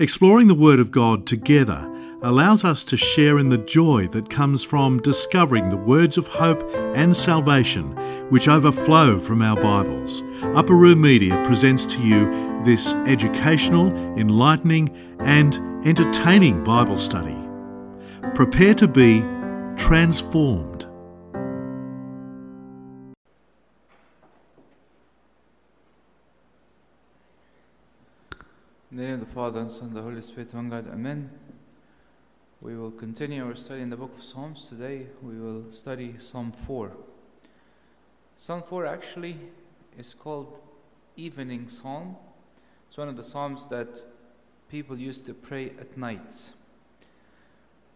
Exploring 0.00 0.46
the 0.46 0.54
Word 0.54 0.80
of 0.80 0.90
God 0.90 1.26
together 1.26 1.86
allows 2.22 2.64
us 2.64 2.84
to 2.84 2.96
share 2.96 3.38
in 3.38 3.50
the 3.50 3.58
joy 3.58 4.08
that 4.12 4.30
comes 4.30 4.64
from 4.64 5.02
discovering 5.02 5.68
the 5.68 5.76
words 5.76 6.16
of 6.16 6.26
hope 6.26 6.62
and 6.96 7.14
salvation 7.14 7.90
which 8.30 8.48
overflow 8.48 9.18
from 9.18 9.42
our 9.42 9.60
Bibles. 9.60 10.22
Upper 10.54 10.74
Room 10.74 11.02
Media 11.02 11.42
presents 11.44 11.84
to 11.84 12.02
you 12.02 12.24
this 12.64 12.94
educational, 13.06 13.88
enlightening, 14.16 14.88
and 15.18 15.56
entertaining 15.86 16.64
Bible 16.64 16.96
study. 16.96 17.36
Prepare 18.34 18.72
to 18.76 18.88
be 18.88 19.20
transformed. 19.76 20.69
In 28.90 28.96
the 28.96 29.04
name 29.04 29.14
of 29.14 29.20
the 29.20 29.26
Father, 29.26 29.60
and 29.60 29.70
Son, 29.70 29.94
the 29.94 30.02
Holy 30.02 30.20
Spirit, 30.20 30.52
one 30.52 30.68
God, 30.68 30.88
Amen. 30.92 31.30
We 32.60 32.76
will 32.76 32.90
continue 32.90 33.46
our 33.46 33.54
study 33.54 33.82
in 33.82 33.90
the 33.90 33.96
book 33.96 34.12
of 34.18 34.24
Psalms. 34.24 34.66
Today 34.68 35.06
we 35.22 35.38
will 35.38 35.70
study 35.70 36.16
Psalm 36.18 36.50
4. 36.50 36.90
Psalm 38.36 38.64
4 38.64 38.86
actually 38.86 39.36
is 39.96 40.12
called 40.12 40.58
Evening 41.16 41.68
Psalm. 41.68 42.16
It's 42.88 42.98
one 42.98 43.08
of 43.08 43.16
the 43.16 43.22
Psalms 43.22 43.68
that 43.68 44.04
people 44.68 44.98
used 44.98 45.24
to 45.26 45.34
pray 45.34 45.66
at 45.78 45.96
nights. 45.96 46.54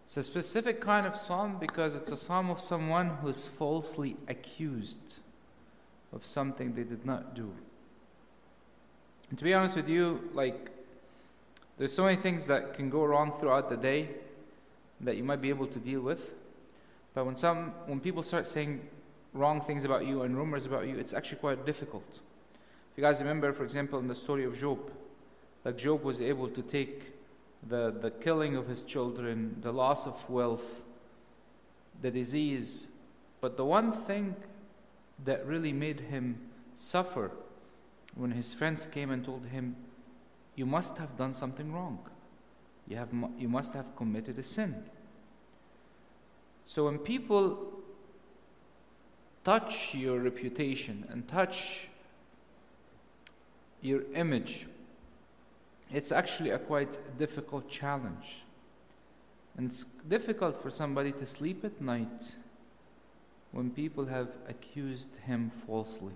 It's 0.04 0.16
a 0.16 0.22
specific 0.22 0.80
kind 0.80 1.08
of 1.08 1.16
psalm 1.16 1.56
because 1.58 1.96
it's 1.96 2.12
a 2.12 2.16
psalm 2.16 2.50
of 2.50 2.60
someone 2.60 3.16
who 3.20 3.26
is 3.26 3.48
falsely 3.48 4.16
accused 4.28 5.18
of 6.12 6.24
something 6.24 6.76
they 6.76 6.84
did 6.84 7.04
not 7.04 7.34
do. 7.34 7.50
And 9.28 9.36
to 9.40 9.44
be 9.44 9.54
honest 9.54 9.74
with 9.74 9.88
you, 9.88 10.30
like 10.34 10.70
there's 11.78 11.92
so 11.92 12.04
many 12.04 12.16
things 12.16 12.46
that 12.46 12.74
can 12.74 12.90
go 12.90 13.04
wrong 13.04 13.32
throughout 13.32 13.68
the 13.68 13.76
day 13.76 14.08
that 15.00 15.16
you 15.16 15.24
might 15.24 15.40
be 15.40 15.48
able 15.48 15.66
to 15.66 15.78
deal 15.78 16.00
with. 16.00 16.34
But 17.14 17.26
when 17.26 17.36
some 17.36 17.72
when 17.86 18.00
people 18.00 18.22
start 18.22 18.46
saying 18.46 18.80
wrong 19.32 19.60
things 19.60 19.84
about 19.84 20.06
you 20.06 20.22
and 20.22 20.36
rumors 20.36 20.66
about 20.66 20.86
you, 20.86 20.96
it's 20.96 21.12
actually 21.12 21.38
quite 21.38 21.66
difficult. 21.66 22.20
If 22.92 22.98
you 22.98 23.02
guys 23.02 23.20
remember, 23.20 23.52
for 23.52 23.64
example, 23.64 23.98
in 23.98 24.06
the 24.06 24.14
story 24.14 24.44
of 24.44 24.58
Job, 24.58 24.92
like 25.64 25.76
Job 25.76 26.04
was 26.04 26.20
able 26.20 26.48
to 26.48 26.62
take 26.62 27.12
the, 27.66 27.90
the 27.90 28.10
killing 28.10 28.56
of 28.56 28.68
his 28.68 28.82
children, 28.82 29.56
the 29.62 29.72
loss 29.72 30.06
of 30.06 30.28
wealth, 30.30 30.82
the 32.02 32.10
disease, 32.10 32.88
but 33.40 33.56
the 33.56 33.64
one 33.64 33.90
thing 33.90 34.36
that 35.24 35.44
really 35.46 35.72
made 35.72 36.00
him 36.00 36.38
suffer 36.76 37.30
when 38.14 38.30
his 38.30 38.52
friends 38.52 38.86
came 38.86 39.10
and 39.10 39.24
told 39.24 39.46
him, 39.46 39.76
you 40.56 40.66
must 40.66 40.98
have 40.98 41.16
done 41.16 41.34
something 41.34 41.72
wrong. 41.72 41.98
You, 42.86 42.96
have, 42.96 43.08
you 43.38 43.48
must 43.48 43.74
have 43.74 43.96
committed 43.96 44.38
a 44.38 44.42
sin. 44.42 44.84
So 46.66 46.84
when 46.84 46.98
people 46.98 47.72
touch 49.42 49.94
your 49.94 50.18
reputation 50.18 51.06
and 51.10 51.26
touch 51.28 51.88
your 53.80 54.02
image, 54.14 54.66
it's 55.92 56.12
actually 56.12 56.50
a 56.50 56.58
quite 56.58 56.98
difficult 57.18 57.68
challenge. 57.68 58.42
And 59.56 59.66
it's 59.66 59.84
difficult 59.84 60.60
for 60.60 60.70
somebody 60.70 61.12
to 61.12 61.26
sleep 61.26 61.64
at 61.64 61.80
night 61.80 62.34
when 63.52 63.70
people 63.70 64.06
have 64.06 64.28
accused 64.48 65.16
him 65.26 65.50
falsely 65.50 66.14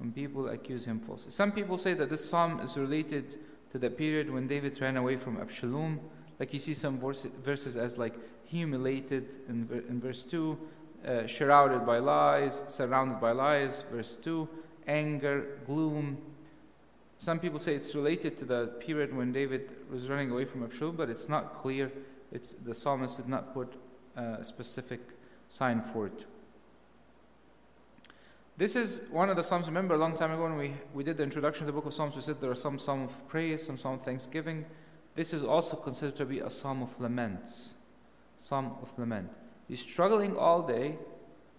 when 0.00 0.12
people 0.12 0.48
accuse 0.48 0.86
him 0.86 0.98
falsely. 0.98 1.30
Some 1.30 1.52
people 1.52 1.76
say 1.76 1.92
that 1.94 2.08
this 2.08 2.24
psalm 2.28 2.58
is 2.60 2.76
related 2.76 3.36
to 3.70 3.78
the 3.78 3.90
period 3.90 4.30
when 4.30 4.48
David 4.48 4.80
ran 4.80 4.96
away 4.96 5.16
from 5.16 5.36
Absalom. 5.36 6.00
Like 6.40 6.54
you 6.54 6.58
see 6.58 6.72
some 6.72 6.98
verses 6.98 7.76
as 7.76 7.98
like 7.98 8.14
humiliated 8.46 9.40
in, 9.48 9.68
in 9.88 10.00
verse 10.00 10.24
2, 10.24 10.58
uh, 11.06 11.26
shrouded 11.26 11.86
by 11.86 11.98
lies, 11.98 12.64
surrounded 12.66 13.20
by 13.20 13.32
lies, 13.32 13.82
verse 13.92 14.16
2, 14.16 14.48
anger, 14.86 15.58
gloom. 15.66 16.16
Some 17.18 17.38
people 17.38 17.58
say 17.58 17.74
it's 17.74 17.94
related 17.94 18.38
to 18.38 18.46
the 18.46 18.68
period 18.80 19.14
when 19.14 19.32
David 19.32 19.70
was 19.90 20.08
running 20.08 20.30
away 20.30 20.46
from 20.46 20.64
Absalom, 20.64 20.96
but 20.96 21.10
it's 21.10 21.28
not 21.28 21.52
clear. 21.52 21.92
It's, 22.32 22.52
the 22.54 22.74
psalmist 22.74 23.18
did 23.18 23.28
not 23.28 23.52
put 23.52 23.74
a 24.16 24.42
specific 24.42 25.00
sign 25.48 25.82
for 25.82 26.06
it. 26.06 26.24
This 28.60 28.76
is 28.76 29.08
one 29.10 29.30
of 29.30 29.36
the 29.36 29.42
Psalms. 29.42 29.68
Remember, 29.68 29.94
a 29.94 29.96
long 29.96 30.14
time 30.14 30.32
ago 30.32 30.42
when 30.42 30.58
we, 30.58 30.74
we 30.92 31.02
did 31.02 31.16
the 31.16 31.22
introduction 31.22 31.64
to 31.64 31.72
the 31.72 31.72
book 31.72 31.86
of 31.86 31.94
Psalms, 31.94 32.14
we 32.14 32.20
said 32.20 32.42
there 32.42 32.50
are 32.50 32.54
some 32.54 32.78
Psalm 32.78 33.04
of 33.04 33.26
praise, 33.26 33.62
some 33.62 33.78
Psalm 33.78 33.94
of 33.94 34.02
thanksgiving. 34.02 34.66
This 35.14 35.32
is 35.32 35.42
also 35.42 35.78
considered 35.78 36.16
to 36.16 36.26
be 36.26 36.40
a 36.40 36.50
Psalm 36.50 36.82
of 36.82 37.00
laments. 37.00 37.76
Psalm 38.36 38.72
of 38.82 38.92
lament. 38.98 39.32
You're 39.66 39.78
struggling 39.78 40.36
all 40.36 40.60
day 40.60 40.98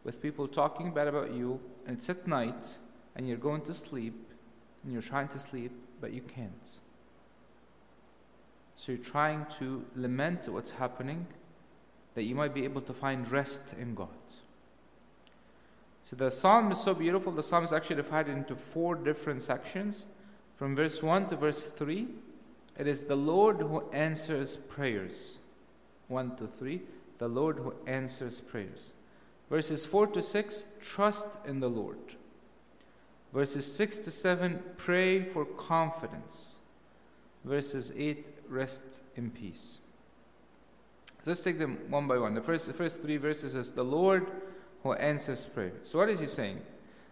with 0.03 0.21
people 0.21 0.47
talking 0.47 0.93
bad 0.93 1.07
about 1.07 1.33
you, 1.33 1.59
and 1.87 1.97
it's 1.97 2.07
at 2.07 2.27
night, 2.27 2.77
and 3.15 3.27
you're 3.27 3.35
going 3.37 3.61
to 3.61 3.73
sleep, 3.73 4.29
and 4.83 4.93
you're 4.93 5.01
trying 5.01 5.29
to 5.29 5.39
sleep, 5.39 5.71
but 5.99 6.13
you 6.13 6.21
can't. 6.21 6.79
So 8.75 8.91
you're 8.91 9.01
trying 9.01 9.47
to 9.57 9.83
lament 9.95 10.47
what's 10.49 10.69
happening, 10.69 11.25
that 12.13 12.25
you 12.25 12.35
might 12.35 12.53
be 12.53 12.63
able 12.63 12.81
to 12.81 12.93
find 12.93 13.27
rest 13.31 13.73
in 13.73 13.95
God. 13.95 14.09
So 16.03 16.15
the 16.15 16.31
psalm 16.31 16.71
is 16.71 16.79
so 16.79 16.93
beautiful. 16.93 17.31
The 17.31 17.43
psalm 17.43 17.63
is 17.63 17.73
actually 17.73 17.97
divided 17.97 18.35
into 18.35 18.55
four 18.55 18.95
different 18.95 19.41
sections. 19.41 20.07
From 20.55 20.75
verse 20.75 21.01
1 21.01 21.29
to 21.29 21.35
verse 21.35 21.65
3, 21.65 22.07
it 22.77 22.87
is 22.87 23.05
the 23.05 23.15
Lord 23.15 23.57
who 23.57 23.83
answers 23.91 24.57
prayers. 24.57 25.39
1 26.07 26.35
to 26.37 26.47
3, 26.47 26.81
the 27.17 27.27
Lord 27.27 27.57
who 27.57 27.73
answers 27.87 28.41
prayers. 28.41 28.93
Verses 29.49 29.85
4 29.85 30.07
to 30.07 30.21
6, 30.21 30.67
trust 30.81 31.37
in 31.45 31.59
the 31.59 31.69
Lord. 31.69 31.97
Verses 33.33 33.65
6 33.73 33.99
to 33.99 34.11
7, 34.11 34.61
pray 34.77 35.23
for 35.23 35.45
confidence. 35.45 36.59
Verses 37.45 37.93
8, 37.95 38.25
rest 38.49 39.03
in 39.15 39.31
peace. 39.31 39.79
So 41.23 41.31
let's 41.31 41.43
take 41.43 41.59
them 41.59 41.77
one 41.89 42.07
by 42.07 42.17
one. 42.17 42.33
The 42.33 42.41
first, 42.41 42.67
the 42.67 42.73
first 42.73 43.01
three 43.01 43.17
verses 43.17 43.55
is 43.55 43.71
the 43.71 43.83
Lord 43.83 44.31
who 44.83 44.93
answers 44.93 45.45
prayer. 45.45 45.73
So, 45.83 45.99
what 45.99 46.09
is 46.09 46.19
he 46.19 46.25
saying? 46.25 46.57
He 46.57 46.61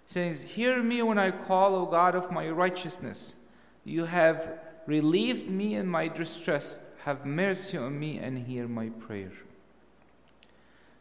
says, 0.05 0.41
Hear 0.41 0.81
me 0.81 1.01
when 1.01 1.17
I 1.17 1.31
call, 1.31 1.75
O 1.75 1.85
God 1.85 2.15
of 2.15 2.31
my 2.31 2.49
righteousness. 2.49 3.37
You 3.83 4.05
have 4.05 4.59
relieved 4.85 5.49
me 5.49 5.75
in 5.75 5.87
my 5.87 6.07
distress. 6.07 6.85
Have 7.03 7.25
mercy 7.25 7.77
on 7.77 7.99
me 7.99 8.17
and 8.17 8.47
hear 8.47 8.67
my 8.67 8.89
prayer. 8.89 9.31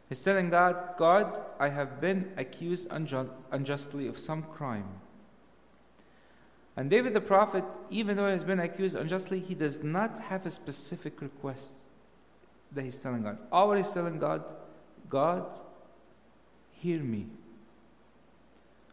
He's 0.07 0.23
telling 0.23 0.49
God, 0.49 0.95
God, 0.97 1.45
I 1.59 1.69
have 1.69 2.01
been 2.01 2.31
accused 2.35 2.87
unjust, 2.89 3.31
unjustly 3.51 4.07
of 4.07 4.17
some 4.17 4.41
crime. 4.41 4.87
And 6.75 6.89
David 6.89 7.13
the 7.13 7.21
prophet, 7.21 7.63
even 7.89 8.17
though 8.17 8.25
he 8.25 8.31
has 8.31 8.43
been 8.43 8.59
accused 8.59 8.95
unjustly, 8.95 9.39
he 9.39 9.53
does 9.53 9.83
not 9.83 10.17
have 10.17 10.45
a 10.45 10.49
specific 10.49 11.21
request 11.21 11.85
that 12.71 12.83
he's 12.83 12.97
telling 12.97 13.23
God. 13.23 13.37
All 13.51 13.71
he's 13.73 13.89
telling 13.89 14.17
God, 14.17 14.43
God, 15.09 15.59
Hear 16.79 16.99
me. 16.99 17.27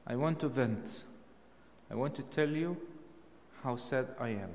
I 0.06 0.16
want 0.16 0.40
to 0.40 0.48
vent. 0.48 1.04
I 1.90 1.94
want 1.94 2.14
to 2.16 2.22
tell 2.22 2.48
you 2.48 2.76
how 3.62 3.76
sad 3.76 4.08
I 4.18 4.30
am. 4.30 4.50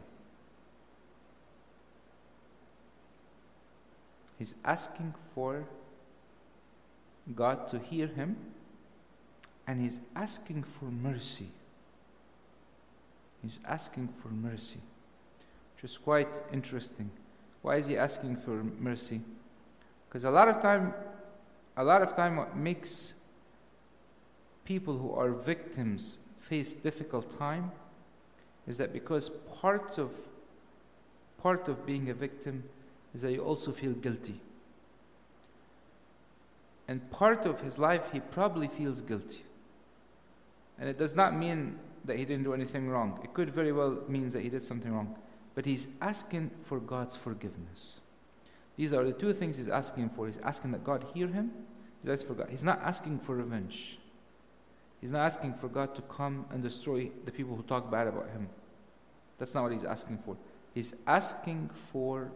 He's 4.38 4.56
asking 4.66 5.14
for 5.34 5.66
God 7.36 7.68
to 7.70 7.80
hear 7.80 8.08
him, 8.08 8.36
and 9.68 9.80
he's 9.80 10.02
asking 10.16 10.64
for 10.64 10.86
mercy. 10.86 11.48
He's 13.42 13.60
asking 13.66 14.10
for 14.22 14.30
mercy, 14.30 14.80
which 15.76 15.84
is 15.84 15.98
quite 15.98 16.42
interesting. 16.52 17.10
Why 17.62 17.76
is 17.76 17.88
he 17.88 17.98
asking 17.98 18.38
for 18.38 18.64
mercy? 18.80 19.22
Because 20.08 20.24
a 20.24 20.32
lot 20.32 20.50
of 20.50 20.62
time, 20.62 20.94
a 21.78 21.84
lot 21.84 22.02
of 22.02 22.16
time, 22.16 22.38
what 22.38 22.58
makes 22.58 23.21
people 24.66 24.98
who 24.98 25.14
are 25.14 25.32
victims 25.32 26.20
face 26.38 26.74
difficult 26.74 27.38
time 27.38 27.72
is 28.68 28.78
that 28.78 28.94
because 28.94 29.30
part 29.30 29.98
of 29.98 30.12
part 31.42 31.68
of 31.68 31.86
being 31.86 32.10
a 32.10 32.14
victim 32.14 32.64
is 33.14 33.24
that 33.24 33.32
you 33.32 33.40
also 33.40 33.72
feel 33.72 33.94
guilty. 33.94 34.40
And 36.88 37.10
part 37.12 37.46
of 37.46 37.62
his 37.62 37.80
life 37.80 38.12
he 38.12 38.20
probably 38.20 38.68
feels 38.68 39.02
guilty. 39.02 39.44
And 40.80 40.90
it 40.90 40.98
does 40.98 41.16
not 41.16 41.36
mean 41.36 41.80
that 42.06 42.18
he 42.18 42.26
didn't 42.26 42.44
do 42.44 42.54
anything 42.54 42.90
wrong. 42.90 43.20
It 43.24 43.34
could 43.34 43.50
very 43.50 43.72
well 43.72 44.00
means 44.08 44.34
that 44.34 44.42
he 44.42 44.50
did 44.50 44.64
something 44.64 44.92
wrong. 44.92 45.16
But 45.54 45.66
he's 45.66 45.88
asking 46.02 46.52
for 46.64 46.80
God's 46.80 47.16
forgiveness. 47.16 48.02
These 48.78 48.94
are 48.94 49.04
the 49.04 49.12
two 49.14 49.34
things 49.34 49.58
he's 49.58 49.68
asking 49.68 50.10
for. 50.10 50.26
He's 50.28 50.40
asking 50.40 50.72
that 50.72 50.84
God 50.84 51.06
hear 51.14 51.28
him. 51.28 51.52
He's 52.02 52.10
asking 52.12 52.28
for 52.28 52.34
God. 52.34 52.48
He's 52.50 52.64
not 52.64 52.82
asking 52.82 53.20
for 53.20 53.36
revenge. 53.36 54.00
He's 55.02 55.12
not 55.12 55.26
asking 55.26 55.56
for 55.56 55.68
God 55.68 55.96
to 55.96 56.02
come 56.04 56.46
and 56.52 56.62
destroy 56.62 57.10
the 57.26 57.32
people 57.32 57.56
who 57.56 57.64
talk 57.64 57.90
bad 57.90 58.08
about 58.08 58.30
him. 58.30 58.48
That's 59.40 59.56
not 59.56 59.64
what 59.64 59.72
he's 59.72 59.84
asking 59.84 60.20
for. 60.20 60.38
He's 60.74 60.96
asking 61.08 61.72
for 61.92 62.32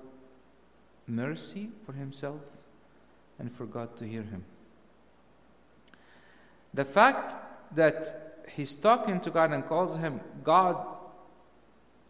mercy 1.07 1.69
for 1.83 1.93
himself 1.93 2.41
and 3.37 3.51
for 3.51 3.67
God 3.67 3.95
to 3.97 4.07
hear 4.07 4.23
him. 4.23 4.43
The 6.73 6.83
fact 6.85 7.37
that 7.75 8.41
he's 8.49 8.75
talking 8.75 9.19
to 9.21 9.29
God 9.29 9.51
and 9.51 9.65
calls 9.67 9.97
him 9.97 10.19
God 10.43 10.83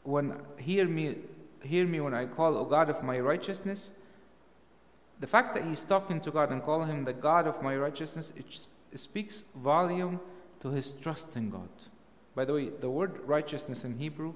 when 0.04 0.40
hear 0.58 0.88
me 0.88 1.18
hear 1.62 1.86
me 1.86 2.00
when 2.00 2.14
I 2.14 2.26
call 2.26 2.58
O 2.58 2.66
God 2.66 2.90
of 2.90 3.04
my 3.04 3.20
righteousness 3.20 3.92
the 5.20 5.28
fact 5.28 5.56
that 5.56 5.66
he's 5.66 5.84
talking 5.84 6.20
to 6.22 6.32
God 6.32 6.52
and 6.52 6.62
calling 6.62 6.88
him 6.88 7.06
the 7.06 7.14
God 7.14 7.48
of 7.48 7.62
my 7.64 7.76
righteousness 7.76 8.34
it, 8.36 8.68
speaks 9.00 9.46
volume 9.56 10.20
to 10.62 10.70
his 10.70 10.92
trust 10.92 11.36
in 11.36 11.50
God 11.50 11.70
by 12.36 12.46
the 12.46 12.54
way 12.54 12.70
the 12.70 12.90
word 12.90 13.20
righteousness 13.26 13.84
in 13.86 13.98
Hebrew 13.98 14.34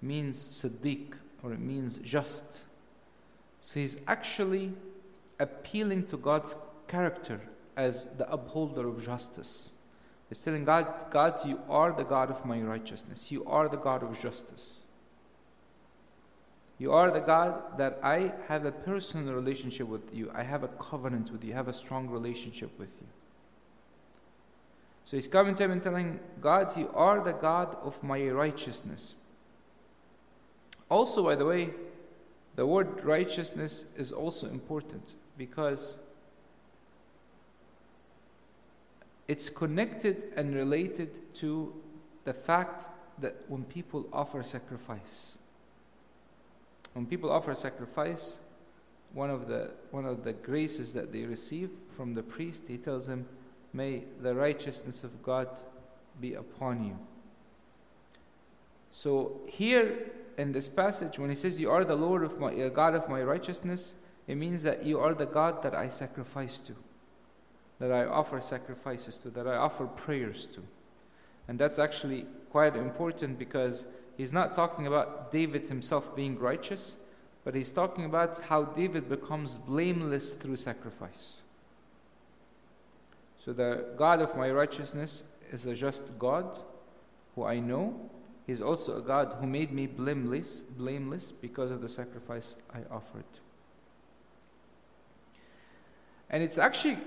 means 0.00 0.36
siddiq 0.38 1.14
or 1.42 1.52
it 1.52 1.60
means 1.60 1.98
just 1.98 2.64
so 3.60 3.80
he's 3.80 4.00
actually 4.06 4.72
appealing 5.38 6.06
to 6.06 6.16
God's 6.16 6.56
character 6.88 7.40
as 7.76 8.16
the 8.16 8.30
upholder 8.30 8.88
of 8.88 9.04
justice. 9.04 9.74
He's 10.28 10.40
telling 10.40 10.64
God, 10.64 11.06
God, 11.10 11.44
you 11.44 11.60
are 11.68 11.92
the 11.92 12.04
God 12.04 12.30
of 12.30 12.44
my 12.44 12.60
righteousness. 12.60 13.30
You 13.30 13.44
are 13.44 13.68
the 13.68 13.76
God 13.76 14.02
of 14.02 14.18
justice. 14.18 14.86
You 16.78 16.92
are 16.92 17.10
the 17.10 17.20
God 17.20 17.78
that 17.78 17.98
I 18.02 18.32
have 18.48 18.66
a 18.66 18.72
personal 18.72 19.34
relationship 19.34 19.88
with 19.88 20.14
you. 20.14 20.30
I 20.34 20.42
have 20.42 20.62
a 20.62 20.68
covenant 20.68 21.30
with 21.30 21.42
you. 21.44 21.52
I 21.52 21.56
have 21.56 21.68
a 21.68 21.72
strong 21.72 22.08
relationship 22.08 22.70
with 22.78 22.90
you. 23.00 23.06
So 25.06 25.16
he's 25.16 25.28
coming 25.28 25.54
to 25.54 25.62
him 25.62 25.70
and 25.70 25.80
telling 25.80 26.18
God, 26.40 26.76
You 26.76 26.90
are 26.92 27.22
the 27.22 27.32
God 27.32 27.76
of 27.80 28.02
my 28.02 28.26
righteousness. 28.26 29.14
Also, 30.90 31.22
by 31.22 31.36
the 31.36 31.46
way, 31.46 31.70
the 32.56 32.66
word 32.66 33.04
righteousness 33.04 33.86
is 33.96 34.10
also 34.10 34.48
important 34.48 35.14
because 35.38 36.00
it's 39.28 39.48
connected 39.48 40.24
and 40.36 40.56
related 40.56 41.20
to 41.34 41.72
the 42.24 42.34
fact 42.34 42.88
that 43.20 43.36
when 43.46 43.62
people 43.62 44.08
offer 44.12 44.42
sacrifice, 44.42 45.38
when 46.94 47.06
people 47.06 47.30
offer 47.30 47.54
sacrifice, 47.54 48.40
one 49.12 49.30
of 49.30 49.46
the 49.46 49.70
one 49.92 50.04
of 50.04 50.24
the 50.24 50.32
graces 50.32 50.92
that 50.94 51.12
they 51.12 51.22
receive 51.22 51.70
from 51.92 52.14
the 52.14 52.24
priest, 52.24 52.66
he 52.66 52.76
tells 52.76 53.06
them, 53.06 53.28
"May 53.76 54.04
the 54.22 54.34
righteousness 54.34 55.04
of 55.04 55.22
God 55.22 55.48
be 56.20 56.34
upon 56.34 56.84
you." 56.84 56.98
So 58.90 59.40
here 59.46 60.10
in 60.38 60.52
this 60.52 60.68
passage, 60.68 61.18
when 61.18 61.28
he 61.28 61.36
says, 61.36 61.60
"You 61.60 61.70
are 61.70 61.84
the 61.84 61.96
Lord 62.06 62.22
of 62.24 62.40
my 62.40 62.52
uh, 62.54 62.68
God 62.70 62.94
of 62.94 63.08
my 63.08 63.22
righteousness," 63.22 63.96
it 64.26 64.36
means 64.36 64.62
that 64.62 64.84
you 64.84 64.98
are 64.98 65.14
the 65.14 65.26
God 65.26 65.62
that 65.62 65.74
I 65.74 65.88
sacrifice 65.88 66.58
to 66.60 66.74
that 67.78 67.92
I 67.92 68.04
offer 68.04 68.40
sacrifices 68.40 69.16
to, 69.18 69.30
that 69.30 69.46
I 69.46 69.56
offer 69.56 69.86
prayers 69.86 70.46
to. 70.46 70.62
And 71.48 71.58
that's 71.58 71.78
actually 71.78 72.26
quite 72.50 72.76
important 72.76 73.38
because 73.38 73.86
he's 74.16 74.32
not 74.32 74.54
talking 74.54 74.86
about 74.86 75.30
David 75.30 75.68
himself 75.68 76.16
being 76.16 76.38
righteous, 76.38 76.96
but 77.44 77.54
he's 77.54 77.70
talking 77.70 78.04
about 78.04 78.38
how 78.38 78.64
David 78.64 79.08
becomes 79.08 79.56
blameless 79.56 80.32
through 80.32 80.56
sacrifice. 80.56 81.42
So 83.46 83.52
the 83.52 83.84
God 83.96 84.20
of 84.20 84.36
my 84.36 84.50
righteousness 84.50 85.22
is 85.52 85.66
a 85.66 85.74
just 85.74 86.18
God 86.18 86.58
who 87.36 87.44
I 87.44 87.60
know. 87.60 88.10
He's 88.44 88.60
also 88.60 88.98
a 88.98 89.00
God 89.00 89.36
who 89.38 89.46
made 89.46 89.70
me 89.70 89.86
blameless, 89.86 90.64
blameless 90.64 91.30
because 91.30 91.70
of 91.70 91.80
the 91.80 91.88
sacrifice 91.88 92.56
I 92.74 92.78
offered. 92.92 93.24
And 96.28 96.42
it's 96.42 96.58
actually 96.58 96.98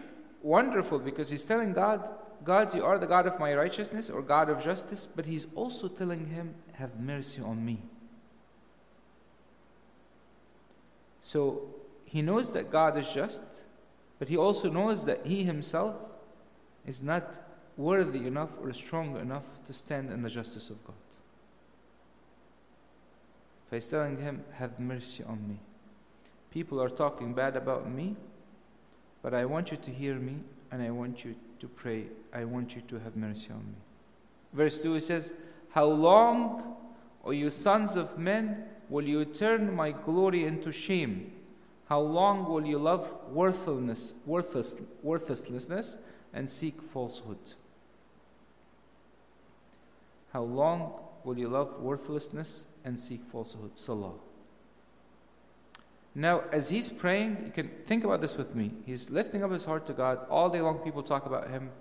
wonderful 0.41 0.99
because 0.99 1.29
he's 1.29 1.43
telling 1.43 1.73
God, 1.73 2.09
God, 2.45 2.73
you 2.73 2.85
are 2.85 2.97
the 2.97 3.05
God 3.05 3.27
of 3.27 3.37
my 3.37 3.53
righteousness 3.53 4.09
or 4.09 4.21
God 4.21 4.49
of 4.49 4.63
justice, 4.63 5.05
but 5.05 5.25
he's 5.25 5.45
also 5.55 5.89
telling 5.89 6.27
him, 6.27 6.55
Have 6.75 6.97
mercy 7.01 7.41
on 7.41 7.65
me. 7.65 7.81
So 11.19 11.67
he 12.05 12.21
knows 12.21 12.53
that 12.53 12.71
God 12.71 12.97
is 12.97 13.13
just, 13.13 13.63
but 14.19 14.29
he 14.29 14.37
also 14.37 14.69
knows 14.69 15.03
that 15.03 15.25
he 15.25 15.43
himself 15.43 16.08
is 16.89 17.03
not 17.03 17.39
worthy 17.77 18.25
enough 18.25 18.49
or 18.61 18.73
strong 18.73 19.15
enough 19.17 19.45
to 19.63 19.71
stand 19.71 20.09
in 20.09 20.23
the 20.23 20.29
justice 20.29 20.71
of 20.71 20.83
God. 20.83 20.95
So 23.69 23.75
he's 23.75 23.89
telling 23.89 24.17
him, 24.17 24.43
Have 24.53 24.79
mercy 24.79 25.23
on 25.23 25.47
me. 25.47 25.59
People 26.49 26.81
are 26.81 26.89
talking 26.89 27.35
bad 27.35 27.55
about 27.55 27.87
me, 27.87 28.15
but 29.21 29.35
I 29.35 29.45
want 29.45 29.69
you 29.69 29.77
to 29.77 29.91
hear 29.91 30.15
me 30.15 30.37
and 30.71 30.81
I 30.81 30.89
want 30.89 31.23
you 31.23 31.35
to 31.59 31.67
pray. 31.67 32.07
I 32.33 32.43
want 32.45 32.75
you 32.75 32.81
to 32.87 32.99
have 32.99 33.15
mercy 33.15 33.51
on 33.51 33.59
me. 33.59 33.79
Verse 34.51 34.81
2 34.81 34.95
it 34.95 35.01
says, 35.01 35.33
How 35.69 35.85
long, 35.85 36.75
O 37.23 37.29
you 37.29 37.51
sons 37.51 37.95
of 37.95 38.17
men, 38.17 38.63
will 38.89 39.07
you 39.07 39.25
turn 39.25 39.75
my 39.75 39.91
glory 39.91 40.45
into 40.45 40.71
shame? 40.71 41.33
How 41.87 41.99
long 41.99 42.49
will 42.49 42.65
you 42.65 42.79
love 42.79 43.13
worthlessness, 43.31 44.15
worthless, 44.25 44.81
worthlessness 45.03 45.97
and 46.33 46.49
seek 46.49 46.81
falsehood? 46.81 47.53
How 50.33 50.43
long 50.43 50.93
will 51.23 51.37
you 51.37 51.47
love 51.47 51.79
worthlessness 51.81 52.67
and 52.85 52.99
seek 52.99 53.21
falsehood? 53.21 53.77
Salah. 53.77 54.13
Now, 56.15 56.43
as 56.51 56.69
he's 56.69 56.89
praying, 56.89 57.43
you 57.45 57.51
can 57.51 57.69
think 57.85 58.03
about 58.03 58.21
this 58.21 58.37
with 58.37 58.55
me. 58.55 58.71
He's 58.85 59.09
lifting 59.09 59.43
up 59.43 59.51
his 59.51 59.65
heart 59.65 59.85
to 59.87 59.93
God. 59.93 60.19
All 60.29 60.49
day 60.49 60.61
long, 60.61 60.79
people 60.79 61.03
talk 61.03 61.25
about 61.25 61.49
him. 61.49 61.71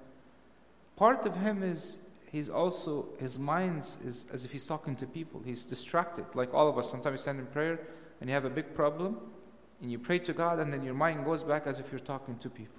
Part 0.97 1.27
of 1.27 1.37
him 1.37 1.63
is 1.63 2.01
he's 2.31 2.51
also, 2.51 3.09
his 3.19 3.39
mind 3.39 3.81
is 3.81 4.27
as 4.33 4.45
if 4.45 4.53
he's 4.53 4.67
talking 4.67 4.97
to 4.97 5.07
people. 5.07 5.43
He's 5.45 5.65
distracted, 5.65 6.27
like 6.35 6.53
all 6.53 6.69
of 6.69 6.79
us. 6.79 6.91
Sometimes 6.91 7.15
you 7.15 7.19
stand 7.19 7.39
in 7.39 7.47
prayer 7.47 7.81
and 8.21 8.29
you 8.29 8.35
have 8.35 8.45
a 8.45 8.51
big 8.51 8.75
problem, 8.75 9.19
and 9.81 9.93
you 9.93 9.99
pray 9.99 10.19
to 10.19 10.33
God, 10.33 10.59
and 10.59 10.73
then 10.73 10.83
your 10.83 10.95
mind 10.95 11.25
goes 11.25 11.45
back 11.45 11.67
as 11.67 11.79
if 11.79 11.91
you're 11.93 12.01
talking 12.01 12.37
to 12.39 12.51
people. 12.51 12.78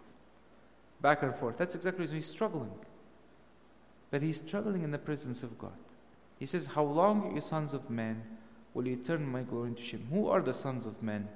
Back 1.02 1.24
and 1.24 1.34
forth. 1.34 1.58
That's 1.58 1.76
exactly 1.76 2.06
what 2.06 2.14
he's 2.14 2.26
struggling. 2.26 2.72
But 4.12 4.22
he's 4.22 4.38
struggling 4.38 4.84
in 4.84 4.92
the 4.92 4.98
presence 4.98 5.44
of 5.44 5.58
God. 5.58 5.78
He 6.38 6.46
says, 6.46 6.68
How 6.68 6.84
long, 6.84 7.36
you 7.36 7.42
sons 7.42 7.74
of 7.74 7.90
men, 7.90 8.24
will 8.74 8.88
you 8.88 8.96
turn 8.96 9.26
my 9.26 9.44
glory 9.44 9.70
into 9.70 9.84
shame? 9.84 10.08
Who 10.12 10.28
are 10.28 10.42
the 10.42 10.54
sons 10.54 10.86
of 10.86 11.04
men? 11.04 11.28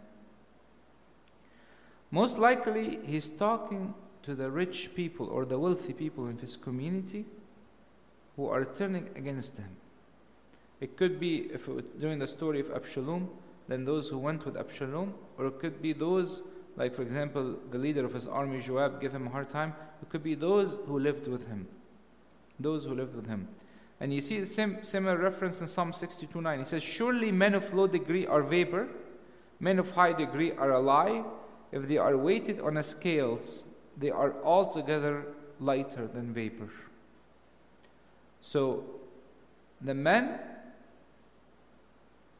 Most 2.11 2.37
likely, 2.37 2.99
he's 3.05 3.29
talking 3.29 3.93
to 4.23 4.35
the 4.35 4.49
rich 4.49 4.95
people 4.95 5.27
or 5.27 5.45
the 5.45 5.59
wealthy 5.59 5.93
people 5.93 6.27
in 6.27 6.37
his 6.37 6.55
community 6.55 7.25
who 8.35 8.47
are 8.47 8.65
turning 8.65 9.09
against 9.15 9.57
him. 9.57 9.69
It 10.79 10.97
could 10.97 11.19
be, 11.19 11.49
if 11.53 11.69
during 11.99 12.19
the 12.19 12.27
story 12.27 12.59
of 12.59 12.71
Absalom, 12.71 13.29
then 13.67 13.85
those 13.85 14.09
who 14.09 14.17
went 14.17 14.45
with 14.45 14.57
Absalom, 14.57 15.13
or 15.37 15.47
it 15.47 15.59
could 15.59 15.81
be 15.81 15.93
those, 15.93 16.41
like 16.75 16.93
for 16.93 17.01
example, 17.01 17.57
the 17.71 17.77
leader 17.77 18.05
of 18.05 18.13
his 18.13 18.27
army, 18.27 18.59
Joab, 18.59 18.99
give 19.01 19.13
him 19.13 19.27
a 19.27 19.29
hard 19.29 19.49
time. 19.49 19.75
It 20.01 20.09
could 20.09 20.23
be 20.23 20.35
those 20.35 20.77
who 20.85 20.99
lived 20.99 21.27
with 21.27 21.47
him. 21.47 21.67
Those 22.59 22.85
who 22.85 22.95
lived 22.95 23.15
with 23.15 23.27
him. 23.27 23.47
And 23.99 24.13
you 24.13 24.21
see 24.21 24.39
the 24.39 24.45
same 24.45 24.83
similar 24.83 25.17
reference 25.17 25.61
in 25.61 25.67
Psalm 25.67 25.93
62 25.93 26.41
9. 26.41 26.59
He 26.59 26.65
says, 26.65 26.83
Surely 26.83 27.31
men 27.31 27.53
of 27.53 27.73
low 27.73 27.87
degree 27.87 28.25
are 28.25 28.41
vapor, 28.41 28.87
men 29.59 29.79
of 29.79 29.91
high 29.91 30.13
degree 30.13 30.51
are 30.51 30.71
a 30.71 30.79
lie 30.79 31.23
if 31.73 31.87
they 31.87 31.97
are 31.97 32.15
weighted 32.15 32.59
on 32.59 32.77
a 32.77 32.83
scales, 32.83 33.65
they 33.97 34.11
are 34.11 34.35
altogether 34.43 35.25
lighter 35.59 36.05
than 36.05 36.31
vapor. 36.31 36.69
So, 38.41 38.83
the 39.81 39.95
men 39.95 40.39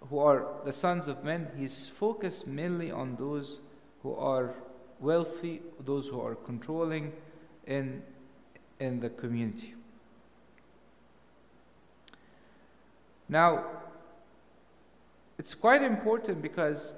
who 0.10 0.20
are 0.20 0.46
the 0.66 0.72
sons 0.72 1.08
of 1.08 1.24
men, 1.24 1.48
he's 1.58 1.90
focused 1.90 2.48
mainly 2.48 2.92
on 2.92 3.16
those 3.16 3.60
who 4.03 4.13
are 4.13 4.53
wealthy, 5.00 5.62
those 5.79 6.07
who 6.10 6.22
are 6.22 6.36
controlling 6.36 7.12
in, 7.65 8.03
in 8.79 9.00
the 9.00 9.10
community. 9.10 9.74
Now, 13.27 13.65
it's 15.39 15.53
quite 15.53 15.81
important 15.81 16.41
because 16.41 16.95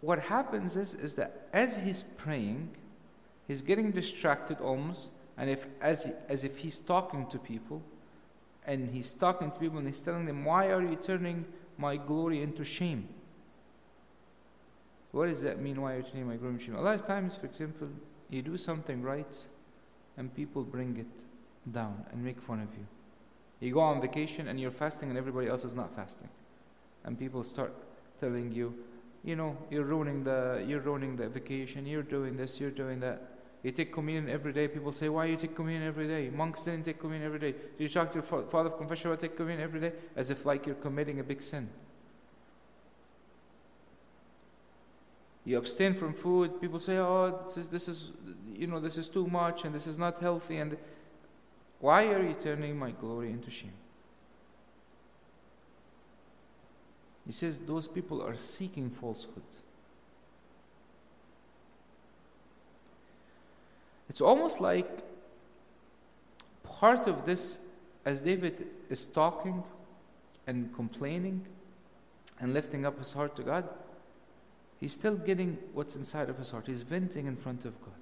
what 0.00 0.18
happens 0.18 0.76
is, 0.76 0.94
is 0.94 1.14
that 1.16 1.48
as 1.52 1.76
he's 1.76 2.02
praying, 2.02 2.70
he's 3.46 3.62
getting 3.62 3.90
distracted 3.90 4.60
almost, 4.60 5.10
and 5.36 5.48
if 5.48 5.66
as, 5.80 6.12
as 6.28 6.44
if 6.44 6.58
he's 6.58 6.80
talking 6.80 7.26
to 7.28 7.38
people, 7.38 7.82
and 8.66 8.90
he's 8.90 9.12
talking 9.12 9.50
to 9.50 9.58
people 9.58 9.78
and 9.78 9.86
he's 9.86 10.00
telling 10.00 10.26
them, 10.26 10.44
Why 10.44 10.66
are 10.66 10.82
you 10.82 10.96
turning 10.96 11.46
my 11.78 11.96
glory 11.96 12.42
into 12.42 12.64
shame? 12.64 13.08
What 15.12 15.26
does 15.26 15.42
that 15.42 15.60
mean? 15.60 15.80
Why 15.80 15.94
are 15.94 16.04
my 16.24 16.58
shame? 16.58 16.74
A 16.76 16.80
lot 16.80 16.94
of 16.94 17.06
times, 17.06 17.36
for 17.36 17.46
example, 17.46 17.88
you 18.30 18.42
do 18.42 18.56
something 18.56 19.02
right 19.02 19.46
and 20.16 20.34
people 20.34 20.62
bring 20.62 20.96
it 20.98 21.24
down 21.72 22.04
and 22.12 22.22
make 22.22 22.40
fun 22.40 22.60
of 22.60 22.68
you. 22.76 22.86
You 23.60 23.74
go 23.74 23.80
on 23.80 24.00
vacation 24.00 24.48
and 24.48 24.60
you're 24.60 24.70
fasting 24.70 25.08
and 25.08 25.18
everybody 25.18 25.48
else 25.48 25.64
is 25.64 25.74
not 25.74 25.94
fasting. 25.94 26.28
and 27.04 27.18
people 27.18 27.42
start 27.42 27.72
telling 28.20 28.52
you, 28.52 28.74
you 29.24 29.34
know, 29.34 29.56
you're 29.70 29.84
ruining 29.84 30.24
the 30.24 30.64
you're 30.66 30.80
ruining 30.80 31.16
the 31.16 31.28
vacation, 31.28 31.86
you're 31.86 32.02
doing 32.02 32.36
this, 32.36 32.60
you're 32.60 32.70
doing 32.70 33.00
that. 33.00 33.22
You 33.62 33.72
take 33.72 33.92
communion 33.92 34.28
every 34.28 34.52
day. 34.52 34.68
People 34.68 34.92
say, 34.92 35.08
Why 35.08 35.24
you 35.26 35.36
take 35.36 35.54
communion 35.56 35.82
every 35.82 36.06
day? 36.06 36.30
Monks 36.30 36.64
didn't 36.64 36.84
take 36.84 37.00
communion 37.00 37.26
every 37.26 37.40
day. 37.40 37.52
Did 37.52 37.84
you 37.84 37.88
talk 37.88 38.12
to 38.12 38.18
your 38.18 38.22
father 38.22 38.68
of 38.68 38.76
confession 38.76 39.10
about 39.10 39.20
take 39.20 39.36
communion 39.36 39.64
every 39.64 39.80
day? 39.80 39.92
As 40.14 40.30
if 40.30 40.46
like 40.46 40.66
you're 40.66 40.76
committing 40.76 41.18
a 41.18 41.24
big 41.24 41.42
sin. 41.42 41.68
You 45.48 45.56
abstain 45.56 45.94
from 45.94 46.12
food. 46.12 46.60
People 46.60 46.78
say, 46.78 46.98
Oh, 46.98 47.40
this 47.46 47.56
is, 47.56 47.68
this 47.68 47.88
is 47.88 48.10
you 48.54 48.66
know, 48.66 48.80
this 48.80 48.98
is 48.98 49.08
too 49.08 49.26
much 49.26 49.64
and 49.64 49.74
this 49.74 49.86
is 49.86 49.96
not 49.96 50.20
healthy. 50.20 50.58
And 50.58 50.76
why 51.80 52.08
are 52.08 52.22
you 52.22 52.34
turning 52.34 52.78
my 52.78 52.90
glory 52.90 53.30
into 53.30 53.50
shame? 53.50 53.72
He 57.24 57.32
says 57.32 57.60
those 57.60 57.88
people 57.88 58.20
are 58.22 58.36
seeking 58.36 58.90
falsehood. 58.90 59.42
It's 64.10 64.20
almost 64.20 64.60
like 64.60 64.98
part 66.62 67.06
of 67.06 67.24
this, 67.24 67.68
as 68.04 68.20
David 68.20 68.66
is 68.90 69.06
talking 69.06 69.62
and 70.46 70.74
complaining 70.74 71.46
and 72.38 72.52
lifting 72.52 72.84
up 72.84 72.98
his 72.98 73.14
heart 73.14 73.34
to 73.36 73.42
God, 73.42 73.66
he's 74.80 74.92
still 74.92 75.16
getting 75.16 75.58
what's 75.72 75.96
inside 75.96 76.28
of 76.28 76.38
his 76.38 76.50
heart. 76.50 76.66
He's 76.66 76.82
venting 76.82 77.26
in 77.26 77.36
front 77.36 77.64
of 77.64 77.80
God. 77.80 77.92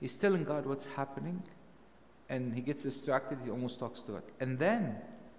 He's 0.00 0.16
telling 0.16 0.44
God 0.44 0.66
what's 0.66 0.86
happening, 0.86 1.42
and 2.28 2.54
he 2.54 2.60
gets 2.60 2.82
distracted, 2.82 3.38
he 3.44 3.50
almost 3.50 3.78
talks 3.78 4.00
to 4.00 4.12
God. 4.12 4.22
And 4.40 4.58
then 4.58 4.96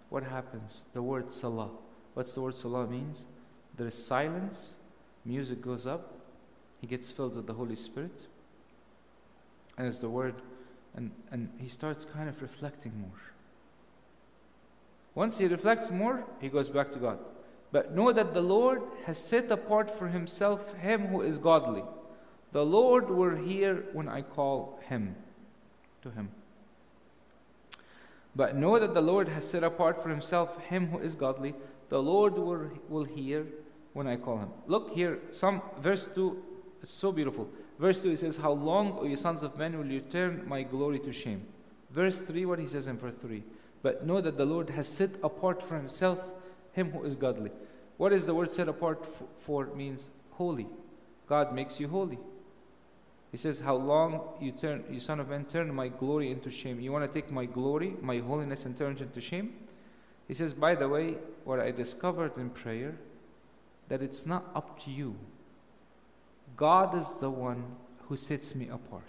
what 0.09 0.23
happens? 0.23 0.85
The 0.93 1.01
word 1.01 1.31
salah. 1.31 1.69
What's 2.13 2.33
the 2.33 2.41
word 2.41 2.55
salah 2.55 2.87
means? 2.87 3.27
There 3.77 3.87
is 3.87 3.93
silence, 3.93 4.77
music 5.25 5.61
goes 5.61 5.85
up, 5.85 6.13
he 6.81 6.87
gets 6.87 7.11
filled 7.11 7.35
with 7.35 7.47
the 7.47 7.53
Holy 7.53 7.75
Spirit. 7.75 8.27
And 9.77 9.87
as 9.87 9.99
the 9.99 10.09
word, 10.09 10.35
and, 10.95 11.11
and 11.31 11.49
he 11.59 11.67
starts 11.67 12.05
kind 12.05 12.29
of 12.29 12.41
reflecting 12.41 12.93
more. 12.99 13.21
Once 15.13 15.37
he 15.37 15.47
reflects 15.47 15.91
more, 15.91 16.25
he 16.39 16.49
goes 16.49 16.69
back 16.69 16.91
to 16.91 16.99
God. 16.99 17.19
But 17.75 17.93
know 17.93 18.13
that 18.13 18.33
the 18.33 18.39
Lord 18.39 18.83
has 19.05 19.17
set 19.17 19.51
apart 19.51 19.91
for 19.91 20.07
himself 20.07 20.73
him 20.75 21.07
who 21.07 21.21
is 21.21 21.37
godly. 21.37 21.83
The 22.53 22.65
Lord 22.65 23.09
will 23.09 23.35
hear 23.35 23.83
when 23.91 24.07
I 24.07 24.21
call 24.21 24.79
him 24.87 25.17
to 26.01 26.09
him. 26.09 26.29
But 28.33 28.55
know 28.55 28.79
that 28.79 28.93
the 28.93 29.01
Lord 29.01 29.27
has 29.27 29.45
set 29.45 29.61
apart 29.61 30.01
for 30.01 30.07
himself 30.07 30.57
him 30.69 30.87
who 30.87 30.99
is 30.99 31.15
godly. 31.15 31.53
The 31.89 32.01
Lord 32.01 32.35
will, 32.35 32.71
will 32.87 33.03
hear 33.03 33.45
when 33.91 34.07
I 34.07 34.15
call 34.15 34.37
him. 34.37 34.51
Look 34.67 34.91
here, 34.91 35.19
some 35.31 35.61
verse 35.77 36.07
2 36.07 36.41
it's 36.81 36.93
so 36.93 37.11
beautiful. 37.11 37.49
Verse 37.77 38.01
2 38.03 38.11
he 38.11 38.15
says, 38.15 38.37
How 38.37 38.53
long, 38.53 38.93
O 39.01 39.03
you 39.03 39.17
sons 39.17 39.43
of 39.43 39.57
men, 39.57 39.77
will 39.77 39.91
you 39.91 39.99
turn 39.99 40.43
my 40.47 40.63
glory 40.63 40.99
to 40.99 41.11
shame? 41.11 41.45
Verse 41.91 42.21
3, 42.21 42.45
what 42.45 42.59
he 42.59 42.67
says 42.67 42.87
in 42.87 42.97
verse 42.97 43.15
3 43.19 43.43
But 43.81 44.07
know 44.07 44.21
that 44.21 44.37
the 44.37 44.45
Lord 44.45 44.69
has 44.69 44.87
set 44.87 45.09
apart 45.21 45.61
for 45.61 45.75
himself 45.75 46.19
him 46.75 46.91
who 46.91 47.03
is 47.03 47.15
godly. 47.15 47.51
What 47.97 48.13
is 48.13 48.25
the 48.25 48.35
word 48.35 48.51
set 48.51 48.67
apart 48.67 49.05
for? 49.41 49.67
Means 49.67 50.11
holy. 50.31 50.67
God 51.27 51.53
makes 51.53 51.79
you 51.79 51.87
holy. 51.87 52.19
He 53.31 53.37
says, 53.37 53.59
How 53.59 53.75
long 53.75 54.21
you 54.39 54.51
turn, 54.51 54.83
you 54.89 54.99
son 54.99 55.19
of 55.19 55.29
man, 55.29 55.45
turn 55.45 55.73
my 55.73 55.87
glory 55.87 56.31
into 56.31 56.51
shame. 56.51 56.79
You 56.79 56.91
want 56.91 57.11
to 57.11 57.21
take 57.21 57.31
my 57.31 57.45
glory, 57.45 57.95
my 58.01 58.19
holiness, 58.19 58.65
and 58.65 58.75
turn 58.77 58.93
it 58.93 59.01
into 59.01 59.21
shame? 59.21 59.53
He 60.27 60.33
says, 60.33 60.53
By 60.53 60.75
the 60.75 60.87
way, 60.87 61.15
what 61.43 61.59
I 61.59 61.71
discovered 61.71 62.37
in 62.37 62.49
prayer, 62.49 62.95
that 63.87 64.01
it's 64.01 64.25
not 64.25 64.45
up 64.55 64.79
to 64.83 64.91
you 64.91 65.15
God 66.55 66.95
is 66.95 67.19
the 67.19 67.29
one 67.29 67.63
who 68.07 68.15
sets 68.15 68.55
me 68.55 68.69
apart. 68.69 69.03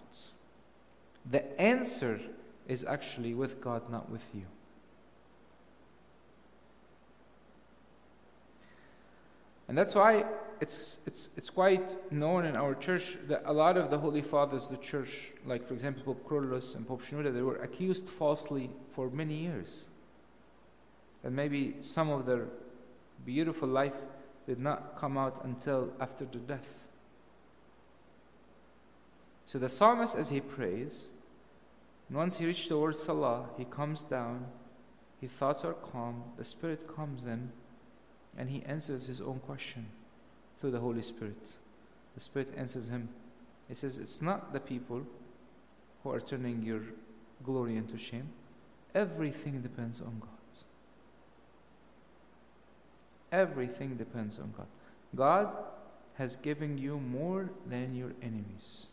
The 1.31 1.61
answer 1.61 2.21
is 2.67 2.85
actually 2.85 3.35
with 3.35 3.61
God, 3.61 3.91
not 3.91 4.11
with 4.11 4.25
you. 4.35 4.47
And 9.69 9.77
that's 9.77 9.95
why 9.95 10.25
it's, 10.61 11.01
it's, 11.07 11.31
it's 11.37 11.51
quite 11.51 12.13
known 12.13 12.47
in 12.47 12.57
our 12.57 12.75
church 12.75 13.17
that 13.29 13.43
a 13.45 13.53
lot 13.53 13.77
of 13.77 13.91
the 13.91 13.99
Holy 13.99 14.23
Fathers, 14.23 14.69
the 14.69 14.77
church, 14.77 15.33
like 15.45 15.67
for 15.67 15.75
example 15.75 16.03
Pope 16.03 16.29
Kyrillos 16.29 16.77
and 16.77 16.87
Pope 16.87 17.03
Shenouda, 17.03 17.33
they 17.33 17.43
were 17.43 17.57
accused 17.57 18.09
falsely 18.09 18.71
for 18.89 19.11
many 19.11 19.35
years. 19.35 19.89
And 21.25 21.35
maybe 21.35 21.77
some 21.81 22.11
of 22.11 22.27
their 22.27 22.47
beautiful 23.25 23.69
life 23.69 23.95
did 24.47 24.61
not 24.61 24.97
come 24.97 25.19
out 25.19 25.45
until 25.45 25.93
after 26.01 26.25
the 26.25 26.39
death. 26.39 26.87
So 29.45 29.59
the 29.59 29.69
psalmist, 29.69 30.17
as 30.17 30.31
he 30.31 30.41
prays, 30.41 31.11
once 32.11 32.39
he 32.39 32.47
reaches 32.47 32.69
the 32.69 32.79
word 32.79 32.97
Salah, 32.97 33.49
he 33.59 33.65
comes 33.65 34.03
down, 34.03 34.47
his 35.21 35.31
thoughts 35.33 35.65
are 35.65 35.73
calm, 35.73 36.23
the 36.37 36.45
Spirit 36.45 36.87
comes 36.87 37.25
in, 37.25 37.51
and 38.39 38.51
he 38.51 38.63
answers 38.65 39.07
his 39.07 39.21
own 39.21 39.41
question 39.41 39.87
through 40.59 40.71
the 40.71 40.81
Holy 40.81 41.03
Spirit. 41.03 41.55
The 42.15 42.21
Spirit 42.21 42.53
answers 42.57 42.89
him. 42.89 43.09
He 43.69 43.75
says, 43.75 43.99
It's 43.99 44.23
not 44.23 44.53
the 44.53 44.61
people 44.61 45.03
who 46.03 46.11
are 46.11 46.21
turning 46.21 46.63
your 46.63 46.83
glory 47.45 47.77
into 47.77 47.99
shame. 47.99 48.29
Everything 48.95 49.61
depends 49.61 50.01
on 50.01 50.19
God. 50.21 50.31
Everything 53.33 53.97
depends 53.97 54.39
on 54.39 54.53
God. 54.57 54.67
God 55.15 55.49
has 56.15 56.37
given 56.37 56.79
you 56.79 56.99
more 56.99 57.51
than 57.67 57.95
your 57.95 58.13
enemies. 58.23 58.87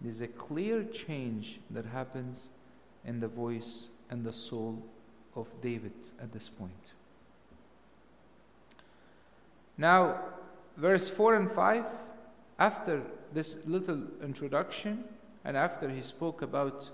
There's 0.00 0.20
a 0.20 0.28
clear 0.28 0.84
change 0.84 1.60
that 1.70 1.86
happens 1.86 2.50
in 3.04 3.20
the 3.20 3.28
voice 3.28 3.90
and 4.10 4.24
the 4.24 4.32
soul 4.32 4.82
of 5.34 5.48
David 5.60 5.92
at 6.20 6.32
this 6.32 6.48
point. 6.48 6.92
Now, 9.76 10.20
verse 10.76 11.08
4 11.08 11.34
and 11.36 11.50
5, 11.50 11.84
after 12.58 13.02
this 13.32 13.66
little 13.66 14.02
introduction, 14.22 15.04
and 15.44 15.56
after 15.56 15.88
he 15.88 16.00
spoke 16.00 16.42
about 16.42 16.90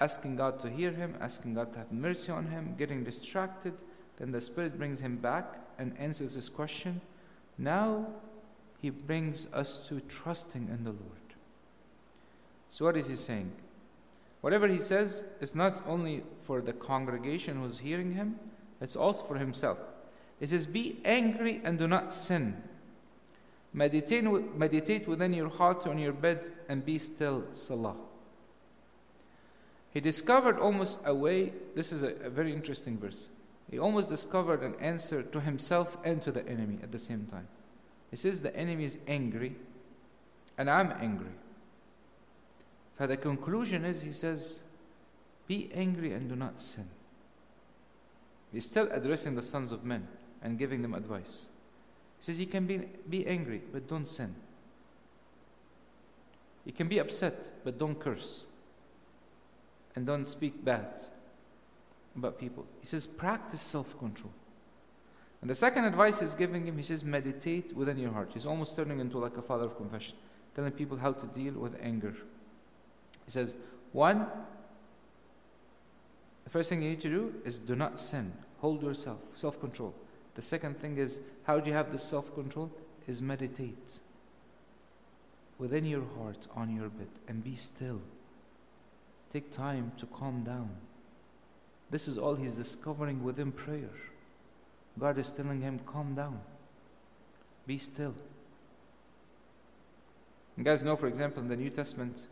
asking 0.00 0.36
God 0.36 0.58
to 0.60 0.70
hear 0.70 0.90
him, 0.90 1.14
asking 1.20 1.54
God 1.54 1.72
to 1.72 1.78
have 1.78 1.92
mercy 1.92 2.32
on 2.32 2.46
him, 2.46 2.74
getting 2.78 3.04
distracted, 3.04 3.74
then 4.16 4.32
the 4.32 4.40
Spirit 4.40 4.78
brings 4.78 5.00
him 5.00 5.16
back 5.16 5.58
and 5.78 5.94
answers 5.98 6.34
this 6.34 6.48
question. 6.48 7.00
Now 7.56 8.06
he 8.80 8.90
brings 8.90 9.52
us 9.52 9.78
to 9.88 10.00
trusting 10.00 10.68
in 10.68 10.84
the 10.84 10.90
Lord. 10.90 11.18
So, 12.68 12.84
what 12.84 12.96
is 12.96 13.08
he 13.08 13.16
saying? 13.16 13.50
Whatever 14.40 14.68
he 14.68 14.78
says 14.78 15.32
is 15.40 15.54
not 15.54 15.82
only 15.86 16.22
for 16.46 16.60
the 16.60 16.72
congregation 16.72 17.60
who's 17.60 17.78
hearing 17.78 18.12
him, 18.12 18.38
it's 18.80 18.94
also 18.94 19.24
for 19.24 19.36
himself. 19.36 19.78
He 20.40 20.46
says, 20.46 20.66
Be 20.66 20.98
angry 21.04 21.60
and 21.64 21.78
do 21.78 21.86
not 21.88 22.12
sin. 22.12 22.62
Meditate, 23.72 24.24
meditate 24.56 25.06
within 25.06 25.32
your 25.32 25.48
heart 25.48 25.86
on 25.86 25.98
your 25.98 26.12
bed 26.12 26.50
and 26.68 26.84
be 26.84 26.98
still, 26.98 27.44
Salah. 27.52 27.96
He 29.92 30.00
discovered 30.00 30.58
almost 30.58 31.00
a 31.04 31.14
way, 31.14 31.52
this 31.74 31.92
is 31.92 32.02
a, 32.02 32.08
a 32.24 32.30
very 32.30 32.52
interesting 32.52 32.98
verse. 32.98 33.30
He 33.70 33.78
almost 33.78 34.08
discovered 34.08 34.62
an 34.62 34.74
answer 34.80 35.22
to 35.22 35.40
himself 35.40 35.98
and 36.04 36.22
to 36.22 36.32
the 36.32 36.46
enemy 36.48 36.78
at 36.82 36.92
the 36.92 36.98
same 36.98 37.26
time. 37.26 37.48
He 38.10 38.16
says, 38.16 38.40
The 38.40 38.54
enemy 38.56 38.84
is 38.84 38.98
angry, 39.06 39.56
and 40.56 40.70
I'm 40.70 40.92
angry. 41.00 41.32
For 42.96 43.06
the 43.06 43.16
conclusion 43.16 43.84
is, 43.84 44.02
he 44.02 44.12
says, 44.12 44.64
Be 45.46 45.70
angry 45.74 46.12
and 46.12 46.28
do 46.28 46.36
not 46.36 46.60
sin. 46.60 46.86
He's 48.52 48.64
still 48.64 48.88
addressing 48.90 49.34
the 49.34 49.42
sons 49.42 49.72
of 49.72 49.84
men 49.84 50.08
and 50.42 50.58
giving 50.58 50.82
them 50.82 50.94
advice. 50.94 51.48
He 52.18 52.24
says, 52.24 52.40
You 52.40 52.46
can 52.46 52.66
be, 52.66 52.82
be 53.08 53.26
angry, 53.26 53.62
but 53.72 53.88
don't 53.88 54.06
sin. 54.06 54.34
You 56.64 56.72
can 56.72 56.88
be 56.88 56.98
upset, 56.98 57.50
but 57.64 57.78
don't 57.78 57.98
curse. 57.98 58.46
And 59.96 60.06
don't 60.06 60.28
speak 60.28 60.64
bad 60.64 61.02
about 62.16 62.38
people. 62.38 62.66
He 62.80 62.86
says, 62.86 63.06
Practice 63.06 63.62
self 63.62 63.98
control. 63.98 64.32
And 65.40 65.48
the 65.48 65.54
second 65.54 65.84
advice 65.84 66.20
he's 66.20 66.34
giving 66.34 66.66
him, 66.66 66.76
he 66.76 66.82
says, 66.82 67.04
Meditate 67.04 67.74
within 67.76 67.96
your 67.96 68.12
heart. 68.12 68.30
He's 68.34 68.46
almost 68.46 68.76
turning 68.76 69.00
into 69.00 69.18
like 69.18 69.36
a 69.36 69.42
father 69.42 69.64
of 69.64 69.76
confession, 69.76 70.16
telling 70.54 70.72
people 70.72 70.96
how 70.96 71.12
to 71.12 71.26
deal 71.26 71.54
with 71.54 71.76
anger. 71.80 72.14
He 73.24 73.30
says, 73.30 73.56
one, 73.92 74.26
the 76.44 76.50
first 76.50 76.68
thing 76.68 76.82
you 76.82 76.90
need 76.90 77.00
to 77.02 77.08
do 77.08 77.34
is 77.44 77.58
do 77.58 77.76
not 77.76 78.00
sin. 78.00 78.32
Hold 78.60 78.82
yourself, 78.82 79.18
self 79.32 79.60
control. 79.60 79.94
The 80.38 80.42
second 80.42 80.78
thing 80.78 80.98
is, 80.98 81.18
how 81.42 81.58
do 81.58 81.68
you 81.68 81.74
have 81.74 81.90
this 81.90 82.04
self 82.04 82.32
control? 82.32 82.70
Is 83.08 83.20
meditate 83.20 83.98
within 85.58 85.84
your 85.84 86.04
heart 86.16 86.46
on 86.54 86.76
your 86.76 86.90
bed 86.90 87.08
and 87.26 87.42
be 87.42 87.56
still. 87.56 88.00
Take 89.32 89.50
time 89.50 89.90
to 89.96 90.06
calm 90.06 90.44
down. 90.44 90.70
This 91.90 92.06
is 92.06 92.16
all 92.18 92.36
he's 92.36 92.54
discovering 92.54 93.24
within 93.24 93.50
prayer. 93.50 93.90
God 94.96 95.18
is 95.18 95.32
telling 95.32 95.60
him, 95.60 95.80
Calm 95.84 96.14
down, 96.14 96.38
be 97.66 97.76
still. 97.76 98.14
You 100.56 100.62
guys 100.62 100.84
know, 100.84 100.94
for 100.94 101.08
example, 101.08 101.42
in 101.42 101.48
the 101.48 101.56
New 101.56 101.70
Testament, 101.70 102.28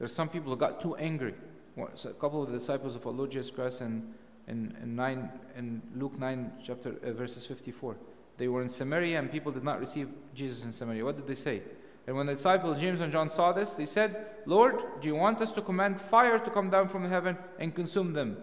there's 0.00 0.12
some 0.12 0.28
people 0.28 0.50
who 0.50 0.58
got 0.58 0.80
too 0.80 0.96
angry. 0.96 1.34
A 1.76 2.08
couple 2.14 2.42
of 2.42 2.50
the 2.50 2.58
disciples 2.58 2.96
of 2.96 3.06
our 3.06 3.12
Lord 3.12 3.30
Jesus 3.30 3.52
Christ 3.52 3.80
in, 3.80 4.12
in, 4.48 4.76
in, 4.82 4.96
nine, 4.96 5.30
in 5.56 5.82
Luke 5.94 6.18
9, 6.18 6.52
chapter, 6.62 6.94
uh, 7.04 7.12
verses 7.12 7.46
54. 7.46 7.96
They 8.36 8.48
were 8.48 8.62
in 8.62 8.68
Samaria 8.68 9.18
and 9.18 9.30
people 9.30 9.52
did 9.52 9.64
not 9.64 9.80
receive 9.80 10.08
Jesus 10.34 10.64
in 10.64 10.72
Samaria. 10.72 11.04
What 11.04 11.16
did 11.16 11.26
they 11.26 11.34
say? 11.34 11.62
And 12.06 12.16
when 12.16 12.26
the 12.26 12.32
disciples 12.32 12.80
James 12.80 13.00
and 13.00 13.12
John 13.12 13.28
saw 13.28 13.52
this, 13.52 13.74
they 13.74 13.84
said, 13.84 14.26
Lord, 14.46 14.82
do 15.00 15.08
you 15.08 15.14
want 15.14 15.40
us 15.40 15.52
to 15.52 15.62
command 15.62 16.00
fire 16.00 16.38
to 16.38 16.50
come 16.50 16.70
down 16.70 16.88
from 16.88 17.08
heaven 17.08 17.36
and 17.58 17.74
consume 17.74 18.14
them, 18.14 18.36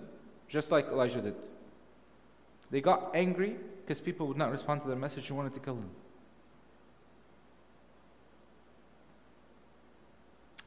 just 0.47 0.71
like 0.71 0.87
Elijah 0.87 1.21
did? 1.21 1.35
They 2.69 2.81
got 2.81 3.11
angry 3.13 3.55
because 3.81 3.99
people 3.99 4.27
would 4.27 4.37
not 4.37 4.51
respond 4.51 4.81
to 4.83 4.87
their 4.87 4.97
message 4.97 5.29
and 5.29 5.37
wanted 5.37 5.53
to 5.53 5.59
kill 5.59 5.75
them. 5.75 5.89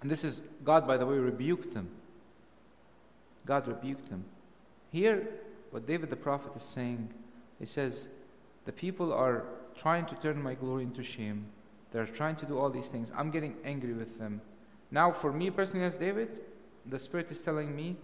And 0.03 0.11
this 0.11 0.25
is, 0.25 0.41
God, 0.65 0.87
by 0.87 0.97
the 0.97 1.07
way, 1.07 1.17
rebuked 1.19 1.75
them. 1.75 1.89
God 3.45 3.69
rebuked 3.69 4.09
them. 4.09 4.25
Here, 4.91 5.29
what 5.71 5.87
David 5.87 6.11
the 6.11 6.17
prophet 6.17 6.53
is 6.57 6.63
saying, 6.63 7.09
he 7.59 7.67
says, 7.67 8.09
The 8.65 8.73
people 8.73 9.13
are 9.13 9.45
trying 9.77 10.07
to 10.07 10.15
turn 10.17 10.43
my 10.43 10.55
glory 10.55 10.83
into 10.83 11.03
shame. 11.03 11.47
They're 11.93 12.07
trying 12.07 12.37
to 12.37 12.47
do 12.47 12.59
all 12.59 12.71
these 12.71 12.89
things. 12.89 13.13
I'm 13.17 13.31
getting 13.31 13.57
angry 13.65 13.93
with 13.93 14.19
them. 14.19 14.41
Now, 14.91 15.13
for 15.13 15.33
me 15.33 15.51
personally, 15.51 15.87
as 15.87 15.97
David, 15.97 16.41
the 16.87 16.99
Spirit 16.99 17.31
is 17.31 17.43
telling 17.43 17.75
me, 17.75 17.97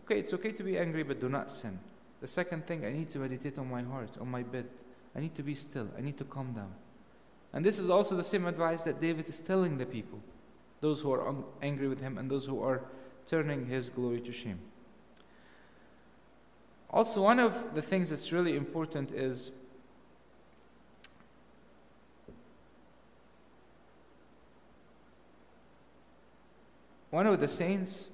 okay, 0.00 0.18
it's 0.18 0.34
okay 0.34 0.52
to 0.52 0.62
be 0.62 0.78
angry, 0.78 1.02
but 1.02 1.20
do 1.20 1.28
not 1.28 1.50
sin. 1.50 1.78
The 2.20 2.26
second 2.26 2.66
thing, 2.66 2.84
I 2.84 2.92
need 2.92 3.10
to 3.10 3.18
meditate 3.18 3.58
on 3.58 3.70
my 3.70 3.82
heart, 3.82 4.16
on 4.20 4.30
my 4.30 4.42
bed. 4.42 4.66
I 5.14 5.20
need 5.20 5.34
to 5.36 5.42
be 5.42 5.54
still. 5.54 5.88
I 5.96 6.00
need 6.00 6.18
to 6.18 6.24
calm 6.24 6.52
down. 6.52 6.72
And 7.52 7.64
this 7.64 7.78
is 7.78 7.88
also 7.88 8.16
the 8.16 8.24
same 8.24 8.46
advice 8.46 8.82
that 8.82 9.00
David 9.00 9.28
is 9.28 9.40
telling 9.40 9.78
the 9.78 9.86
people 9.86 10.20
those 10.80 11.00
who 11.00 11.12
are 11.12 11.34
angry 11.62 11.88
with 11.88 12.00
him 12.00 12.18
and 12.18 12.30
those 12.30 12.46
who 12.46 12.62
are 12.62 12.82
turning 13.26 13.66
his 13.66 13.88
glory 13.88 14.20
to 14.20 14.32
shame. 14.32 14.58
Also, 16.94 17.22
one 17.22 17.40
of 17.40 17.74
the 17.74 17.82
things 17.82 18.10
that's 18.10 18.30
really 18.30 18.56
important 18.56 19.10
is 19.10 19.50
one 27.10 27.26
of 27.26 27.40
the 27.40 27.48
saints 27.48 28.12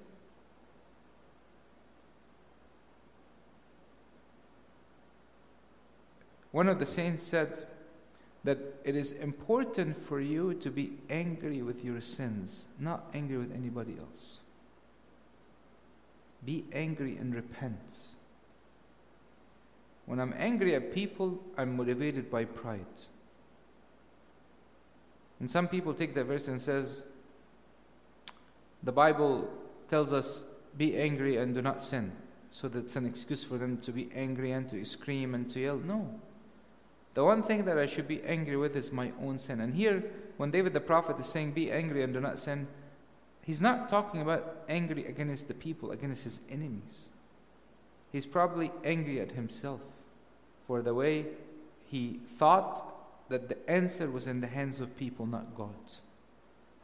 one 6.50 6.66
of 6.66 6.78
the 6.78 6.87
saints 6.87 7.22
said 7.22 7.62
that 8.44 8.56
it 8.84 8.96
is 8.96 9.12
important 9.12 9.94
for 9.94 10.22
you 10.22 10.54
to 10.54 10.70
be 10.70 10.92
angry 11.10 11.60
with 11.60 11.84
your 11.84 12.00
sins, 12.00 12.68
not 12.78 13.04
angry 13.12 13.37
with 13.37 13.54
anybody 13.54 13.96
else. 14.00 14.40
Be 16.42 16.64
angry 16.72 17.18
and 17.18 17.34
repent. 17.34 18.16
When 20.11 20.19
I'm 20.19 20.35
angry 20.37 20.75
at 20.75 20.93
people, 20.93 21.38
I'm 21.57 21.76
motivated 21.76 22.33
by 22.33 22.45
pride. 22.45 22.85
And 25.38 25.49
some 25.49 25.69
people 25.69 25.95
take 25.95 26.17
that 26.17 26.25
verse 26.25 26.49
and 26.49 26.61
says, 26.61 27.07
the 28.83 28.90
Bible 28.90 29.49
tells 29.88 30.12
us, 30.12 30.50
be 30.76 30.97
angry 30.97 31.37
and 31.37 31.55
do 31.55 31.62
not 31.62 31.81
sin. 31.81 32.11
So 32.50 32.67
that's 32.67 32.97
an 32.97 33.07
excuse 33.07 33.45
for 33.45 33.57
them 33.57 33.79
to 33.83 33.93
be 33.93 34.11
angry 34.12 34.50
and 34.50 34.69
to 34.71 34.85
scream 34.85 35.33
and 35.33 35.49
to 35.50 35.61
yell. 35.61 35.76
No. 35.76 36.12
The 37.14 37.23
one 37.23 37.45
thing 37.45 37.64
that 37.67 37.79
I 37.79 37.87
should 37.87 38.09
be 38.09 38.21
angry 38.25 38.57
with 38.57 38.75
is 38.75 38.90
my 38.90 39.12
own 39.23 39.38
sin. 39.38 39.61
And 39.61 39.77
here, 39.77 40.03
when 40.38 40.51
David 40.51 40.73
the 40.73 40.81
prophet 40.81 41.20
is 41.20 41.27
saying, 41.27 41.53
Be 41.53 41.70
angry 41.70 42.03
and 42.03 42.12
do 42.12 42.18
not 42.18 42.40
sin, 42.40 42.66
he's 43.44 43.61
not 43.61 43.88
talking 43.88 44.23
about 44.23 44.64
angry 44.68 45.07
against 45.07 45.46
the 45.46 45.55
people, 45.55 45.92
against 45.92 46.25
his 46.25 46.40
enemies. 46.51 47.11
He's 48.11 48.27
probably 48.27 48.73
angry 48.83 49.20
at 49.20 49.31
himself 49.31 49.81
for 50.70 50.83
the 50.83 50.94
way 50.94 51.26
he 51.88 52.20
thought 52.24 53.28
that 53.28 53.48
the 53.48 53.59
answer 53.68 54.09
was 54.09 54.28
in 54.28 54.40
the 54.40 54.46
hands 54.46 54.78
of 54.78 54.96
people, 54.96 55.26
not 55.26 55.52
God. 55.56 55.74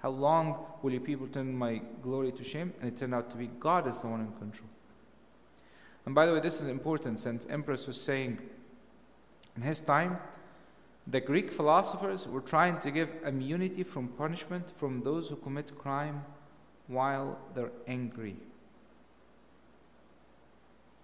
How 0.01 0.11
long 0.11 0.57
will 0.83 0.93
you 0.93 0.99
people 0.99 1.29
turn 1.29 1.57
my 1.57 1.81
glory 2.03 2.33
to 2.33 2.43
shame? 2.43 2.73
And 2.81 2.91
it 2.91 2.97
turned 2.97 3.15
out 3.15 3.31
to 3.31 3.37
be 3.37 3.47
God 3.61 3.87
is 3.87 4.01
the 4.01 4.09
one 4.09 4.23
in 4.23 4.33
control. 4.33 4.69
And 6.05 6.17
by 6.17 6.27
the 6.27 6.33
way, 6.33 6.41
this 6.41 6.61
is 6.61 6.67
important 6.67 7.21
Saint 7.21 7.47
Ambrose 7.49 7.87
was 7.87 8.01
saying, 8.01 8.41
in 9.55 9.63
his 9.63 9.81
time, 9.83 10.19
the 11.07 11.21
Greek 11.21 11.53
philosophers 11.53 12.27
were 12.27 12.41
trying 12.41 12.81
to 12.81 12.91
give 12.91 13.11
immunity 13.25 13.85
from 13.85 14.09
punishment 14.09 14.69
from 14.77 15.05
those 15.05 15.29
who 15.29 15.37
commit 15.37 15.79
crime 15.79 16.25
while 16.89 17.39
they're 17.55 17.71
angry. 17.87 18.35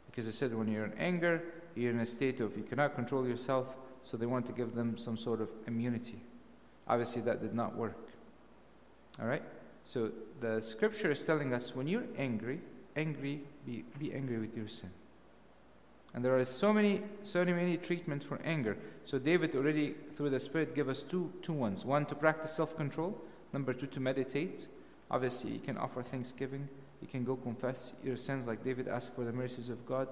Because 0.07 0.27
they 0.27 0.33
said 0.33 0.53
when 0.53 0.67
you're 0.67 0.87
in 0.87 0.99
anger, 0.99 1.45
you're 1.75 1.91
in 1.91 2.01
a 2.01 2.07
state 2.07 2.41
of 2.41 2.57
you 2.57 2.63
cannot 2.63 2.95
control 2.95 3.27
yourself, 3.27 3.75
so 4.03 4.17
they 4.17 4.27
want 4.27 4.47
to 4.47 4.53
give 4.53 4.75
them 4.75 4.97
some 4.97 5.17
sort 5.17 5.41
of 5.41 5.49
immunity. 5.67 6.21
Obviously, 6.89 7.23
that 7.23 7.41
did 7.41 7.55
not 7.55 7.77
work. 7.77 8.09
All 9.21 9.27
right? 9.27 9.43
So 9.85 10.11
the 10.41 10.61
scripture 10.61 11.11
is 11.11 11.25
telling 11.25 11.53
us 11.53 11.75
when 11.75 11.87
you're 11.87 12.05
angry, 12.17 12.61
angry, 12.97 13.43
be, 13.67 13.85
be 13.99 14.13
angry 14.13 14.39
with 14.39 14.57
your 14.57 14.69
sin. 14.69 14.91
And 16.15 16.25
there 16.25 16.37
are 16.37 16.45
so 16.45 16.73
many, 16.73 17.03
so 17.23 17.45
many 17.45 17.77
treatments 17.79 18.27
for 18.27 18.39
anger. 18.45 18.77
So 19.05 19.19
David 19.19 19.55
already, 19.57 19.95
through 20.15 20.31
the 20.31 20.39
Spirit, 20.39 20.75
gave 20.75 20.89
us 20.89 21.03
two, 21.03 21.33
two 21.41 21.55
ones. 21.55 21.85
One, 21.85 22.05
to 22.07 22.15
practice 22.15 22.53
self-control. 22.53 23.19
Number 23.53 23.73
two, 23.73 23.87
to 23.87 24.01
meditate. 24.01 24.69
Obviously, 25.11 25.53
you 25.53 25.59
can 25.59 25.79
offer 25.79 26.03
thanksgiving. 26.03 26.69
You 27.01 27.09
can 27.09 27.25
go 27.25 27.37
confess 27.37 27.95
your 28.05 28.17
sins 28.17 28.47
like 28.47 28.63
David 28.63 28.89
asked 28.89 29.15
for 29.15 29.25
the 29.25 29.33
mercies 29.33 29.71
of 29.71 29.87
God. 29.87 30.09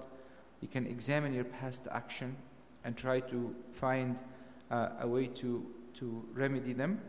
You 0.61 0.67
can 0.67 0.85
examine 0.85 1.33
your 1.33 1.43
past 1.43 1.87
action 1.91 2.35
and 2.83 2.95
try 2.95 3.19
to 3.19 3.55
find 3.73 4.21
uh, 4.69 4.89
a 5.01 5.07
way 5.07 5.27
to, 5.27 5.65
to 5.95 6.23
remedy 6.33 6.73
them. 6.73 7.01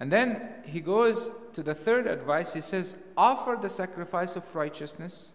And 0.00 0.12
then 0.12 0.48
he 0.64 0.80
goes 0.80 1.30
to 1.54 1.62
the 1.62 1.74
third 1.74 2.06
advice. 2.06 2.54
He 2.54 2.60
says, 2.60 3.02
Offer 3.16 3.58
the 3.60 3.68
sacrifice 3.68 4.36
of 4.36 4.54
righteousness 4.54 5.32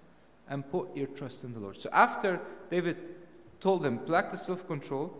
and 0.50 0.70
put 0.70 0.96
your 0.96 1.08
trust 1.08 1.44
in 1.44 1.54
the 1.54 1.60
Lord. 1.60 1.82
So 1.82 1.90
after 1.92 2.40
David 2.70 2.98
told 3.60 3.84
them, 3.84 4.00
practice 4.00 4.44
self 4.44 4.66
control, 4.68 5.14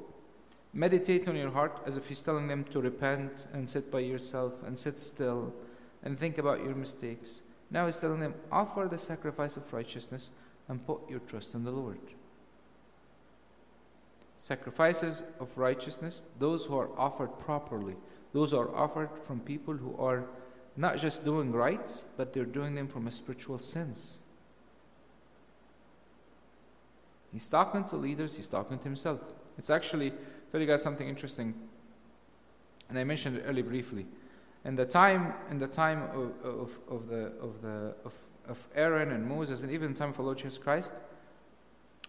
meditate 0.74 1.28
on 1.28 1.36
your 1.36 1.52
heart 1.52 1.82
as 1.86 1.98
if 1.98 2.08
he's 2.08 2.24
telling 2.24 2.48
them 2.48 2.64
to 2.66 2.82
repent 2.82 3.48
and 3.54 3.70
sit 3.70 3.92
by 3.92 4.00
yourself 4.00 4.64
and 4.66 4.78
sit 4.78 5.00
still 5.00 5.54
and 6.04 6.18
think 6.18 6.38
about 6.38 6.64
your 6.64 6.76
mistakes. 6.76 7.44
Now 7.70 7.86
he's 7.86 8.00
telling 8.00 8.20
them, 8.20 8.36
offer 8.52 8.88
the 8.90 8.98
sacrifice 8.98 9.58
of 9.58 9.72
righteousness 9.74 10.32
and 10.68 10.86
put 10.86 11.10
your 11.10 11.20
trust 11.20 11.54
in 11.54 11.64
the 11.64 11.72
Lord. 11.72 12.00
Sacrifices 14.38 15.24
of 15.40 15.58
righteousness, 15.58 16.24
those 16.40 16.66
who 16.66 16.78
are 16.78 16.90
offered 16.98 17.40
properly, 17.40 17.96
those 18.34 18.54
are 18.54 18.74
offered 18.76 19.10
from 19.24 19.40
people 19.40 19.76
who 19.76 19.96
are 19.98 20.26
not 20.76 20.98
just 20.98 21.24
doing 21.24 21.52
rights, 21.52 22.06
but 22.18 22.34
they're 22.34 22.46
doing 22.46 22.76
them 22.76 22.88
from 22.88 23.08
a 23.08 23.12
spiritual 23.12 23.60
sense. 23.60 24.24
He's 27.32 27.50
talking 27.50 27.84
to 27.86 27.96
leaders, 27.96 28.36
he's 28.36 28.50
talking 28.50 28.78
to 28.78 28.84
himself. 28.84 29.20
It's 29.58 29.70
actually, 29.70 30.12
tell 30.52 30.62
you 30.62 30.68
guys 30.68 30.84
something 30.84 31.08
interesting, 31.08 31.54
and 32.90 32.98
I 32.98 33.04
mentioned 33.04 33.38
it 33.38 33.44
earlier 33.48 33.64
briefly. 33.64 34.06
In 34.66 34.76
the 34.76 34.86
time, 34.86 35.34
in 35.50 35.58
the 35.58 35.68
time 35.68 36.04
of, 36.14 36.32
of, 36.44 36.80
of 36.90 37.08
the, 37.08 37.32
of, 37.42 37.62
the, 37.62 37.96
of, 38.06 38.14
of 38.48 38.68
Aaron 38.76 39.12
and 39.12 39.26
Moses, 39.28 39.64
and 39.64 39.72
even 39.72 39.94
time 39.94 40.10
of 40.10 40.20
Lord 40.20 40.38
Jesus 40.38 40.58
Christ, 40.58 40.94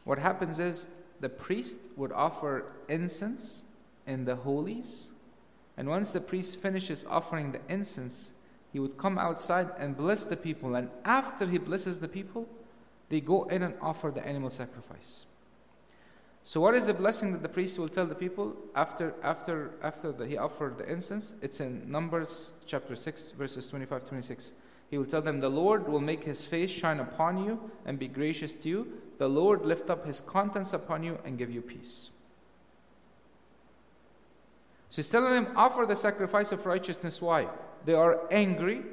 what 0.04 0.18
happens 0.18 0.58
is 0.58 0.88
the 1.20 1.28
priest 1.28 1.78
would 1.96 2.12
offer 2.12 2.72
incense 2.88 3.64
in 4.06 4.24
the 4.24 4.36
holies, 4.36 5.12
and 5.76 5.88
once 5.88 6.12
the 6.12 6.20
priest 6.20 6.60
finishes 6.60 7.04
offering 7.08 7.52
the 7.52 7.60
incense, 7.68 8.32
he 8.72 8.80
would 8.80 8.98
come 8.98 9.18
outside 9.18 9.70
and 9.78 9.96
bless 9.96 10.24
the 10.24 10.36
people. 10.36 10.74
And 10.74 10.90
after 11.04 11.46
he 11.46 11.58
blesses 11.58 12.00
the 12.00 12.08
people, 12.08 12.48
they 13.08 13.20
go 13.20 13.44
in 13.44 13.62
and 13.62 13.74
offer 13.80 14.10
the 14.10 14.26
animal 14.26 14.50
sacrifice. 14.50 15.26
So, 16.42 16.60
what 16.60 16.74
is 16.74 16.86
the 16.86 16.94
blessing 16.94 17.32
that 17.32 17.42
the 17.42 17.48
priest 17.48 17.78
will 17.78 17.88
tell 17.88 18.04
the 18.04 18.14
people 18.14 18.54
after 18.74 19.14
after 19.22 19.70
after 19.82 20.12
the, 20.12 20.26
he 20.26 20.36
offered 20.36 20.76
the 20.76 20.90
incense? 20.90 21.32
It's 21.40 21.60
in 21.60 21.90
Numbers 21.90 22.60
chapter 22.66 22.94
six, 22.96 23.30
verses 23.30 23.66
25, 23.68 24.06
26. 24.08 24.52
He 24.94 24.98
will 24.98 25.06
tell 25.06 25.22
them, 25.22 25.40
"The 25.40 25.48
Lord 25.48 25.88
will 25.88 25.98
make 26.00 26.22
His 26.22 26.46
face 26.46 26.70
shine 26.70 27.00
upon 27.00 27.44
you 27.44 27.68
and 27.84 27.98
be 27.98 28.06
gracious 28.06 28.54
to 28.54 28.68
you. 28.68 29.02
The 29.18 29.28
Lord 29.28 29.66
lift 29.66 29.90
up 29.90 30.06
His 30.06 30.20
countenance 30.20 30.72
upon 30.72 31.02
you 31.02 31.18
and 31.24 31.36
give 31.36 31.50
you 31.50 31.62
peace." 31.62 32.10
So 34.90 35.02
he's 35.02 35.10
telling 35.10 35.32
them, 35.32 35.48
offer 35.56 35.84
the 35.84 35.96
sacrifice 35.96 36.52
of 36.52 36.64
righteousness. 36.64 37.20
Why? 37.20 37.48
They 37.84 37.94
are 37.94 38.20
angry. 38.30 38.84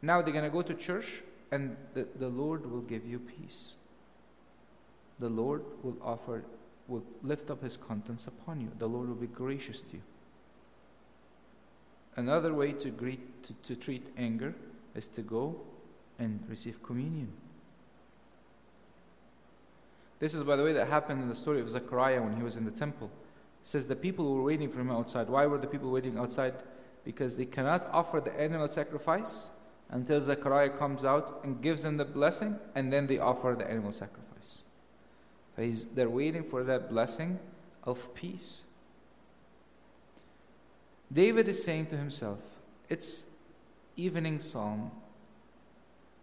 Now 0.00 0.22
they're 0.22 0.32
going 0.32 0.46
to 0.46 0.50
go 0.50 0.62
to 0.62 0.72
church 0.72 1.22
and 1.52 1.76
the, 1.92 2.08
the 2.18 2.30
Lord 2.30 2.64
will 2.64 2.80
give 2.80 3.04
you 3.04 3.18
peace. 3.18 3.74
The 5.18 5.28
Lord 5.28 5.62
will 5.82 5.98
offer, 6.02 6.42
will 6.88 7.04
lift 7.22 7.50
up 7.50 7.62
his 7.62 7.76
countenance 7.76 8.26
upon 8.26 8.62
you. 8.62 8.70
The 8.78 8.88
Lord 8.88 9.08
will 9.08 9.14
be 9.16 9.26
gracious 9.26 9.82
to 9.82 9.96
you. 9.96 10.02
Another 12.16 12.54
way 12.54 12.72
to, 12.72 12.90
greet, 12.90 13.42
to, 13.44 13.52
to 13.64 13.76
treat 13.76 14.10
anger 14.16 14.54
is 14.94 15.08
to 15.08 15.22
go 15.22 15.60
and 16.18 16.40
receive 16.48 16.82
communion. 16.82 17.32
This 20.20 20.34
is, 20.34 20.42
by 20.44 20.56
the 20.56 20.64
way, 20.64 20.72
that 20.72 20.88
happened 20.88 21.22
in 21.22 21.28
the 21.28 21.34
story 21.34 21.60
of 21.60 21.68
Zechariah 21.68 22.22
when 22.22 22.36
he 22.36 22.42
was 22.42 22.56
in 22.56 22.64
the 22.64 22.70
temple. 22.70 23.10
It 23.60 23.66
says 23.66 23.88
the 23.88 23.96
people 23.96 24.34
were 24.34 24.42
waiting 24.42 24.70
for 24.70 24.80
him 24.80 24.90
outside. 24.90 25.28
Why 25.28 25.46
were 25.46 25.58
the 25.58 25.66
people 25.66 25.90
waiting 25.90 26.16
outside? 26.18 26.54
Because 27.04 27.36
they 27.36 27.44
cannot 27.44 27.86
offer 27.92 28.20
the 28.20 28.32
animal 28.40 28.68
sacrifice 28.68 29.50
until 29.90 30.20
Zechariah 30.20 30.70
comes 30.70 31.04
out 31.04 31.40
and 31.44 31.60
gives 31.60 31.82
them 31.82 31.96
the 31.96 32.04
blessing, 32.04 32.58
and 32.74 32.92
then 32.92 33.06
they 33.06 33.18
offer 33.18 33.54
the 33.58 33.68
animal 33.68 33.92
sacrifice. 33.92 34.64
They're 35.56 36.08
waiting 36.08 36.44
for 36.44 36.64
that 36.64 36.88
blessing 36.88 37.38
of 37.82 38.14
peace. 38.14 38.64
David 41.12 41.48
is 41.48 41.62
saying 41.62 41.86
to 41.86 41.96
himself, 41.96 42.40
It's 42.88 43.30
evening 43.96 44.38
psalm. 44.38 44.90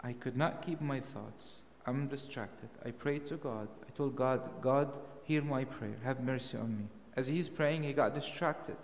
I 0.04 0.14
could 0.14 0.36
not 0.36 0.66
keep 0.66 0.82
my 0.82 1.00
thoughts. 1.00 1.64
I'm 1.86 2.08
distracted. 2.08 2.70
I 2.86 2.92
prayed 2.92 3.26
to 3.28 3.36
God. 3.36 3.68
I 3.88 3.92
told 3.96 4.16
God, 4.16 4.62
God, 4.62 4.92
hear 5.24 5.42
my 5.42 5.64
prayer. 5.64 5.96
Have 6.04 6.22
mercy 6.22 6.58
on 6.58 6.78
me. 6.78 6.84
As 7.16 7.28
he's 7.28 7.50
praying, 7.50 7.84
he 7.84 7.94
got 7.94 8.16
distracted 8.16 8.78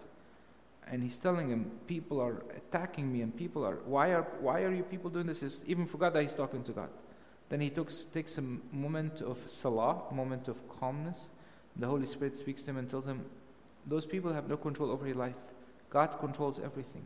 and 0.92 1.04
he's 1.04 1.18
telling 1.18 1.50
him, 1.50 1.72
people 1.86 2.22
are 2.22 2.44
attacking 2.56 3.12
me, 3.12 3.22
and 3.22 3.36
people 3.36 3.66
are, 3.66 3.76
why 3.86 4.14
are, 4.14 4.24
why 4.40 4.64
are 4.64 4.74
you 4.74 4.84
people 4.84 5.10
doing 5.10 5.28
this? 5.28 5.42
He 5.42 5.72
even 5.72 5.86
forgot 5.86 6.14
that 6.14 6.22
he's 6.22 6.36
talking 6.36 6.64
to 6.64 6.72
God. 6.72 6.90
Then 7.50 7.60
he 7.60 7.70
took, 7.70 7.92
takes 8.14 8.38
a 8.38 8.42
moment 8.72 9.22
of 9.22 9.38
salah, 9.48 10.04
a 10.10 10.14
moment 10.14 10.48
of 10.48 10.58
calmness. 10.70 11.32
The 11.76 11.88
Holy 11.88 12.06
Spirit 12.06 12.38
speaks 12.38 12.62
to 12.64 12.72
him 12.72 12.78
and 12.78 12.90
tells 12.90 13.08
him, 13.08 13.26
those 13.86 14.06
people 14.06 14.34
have 14.34 14.50
no 14.50 14.58
control 14.58 14.92
over 14.92 15.06
your 15.08 15.16
life. 15.16 15.36
God 15.90 16.18
controls 16.20 16.60
everything. 16.60 17.06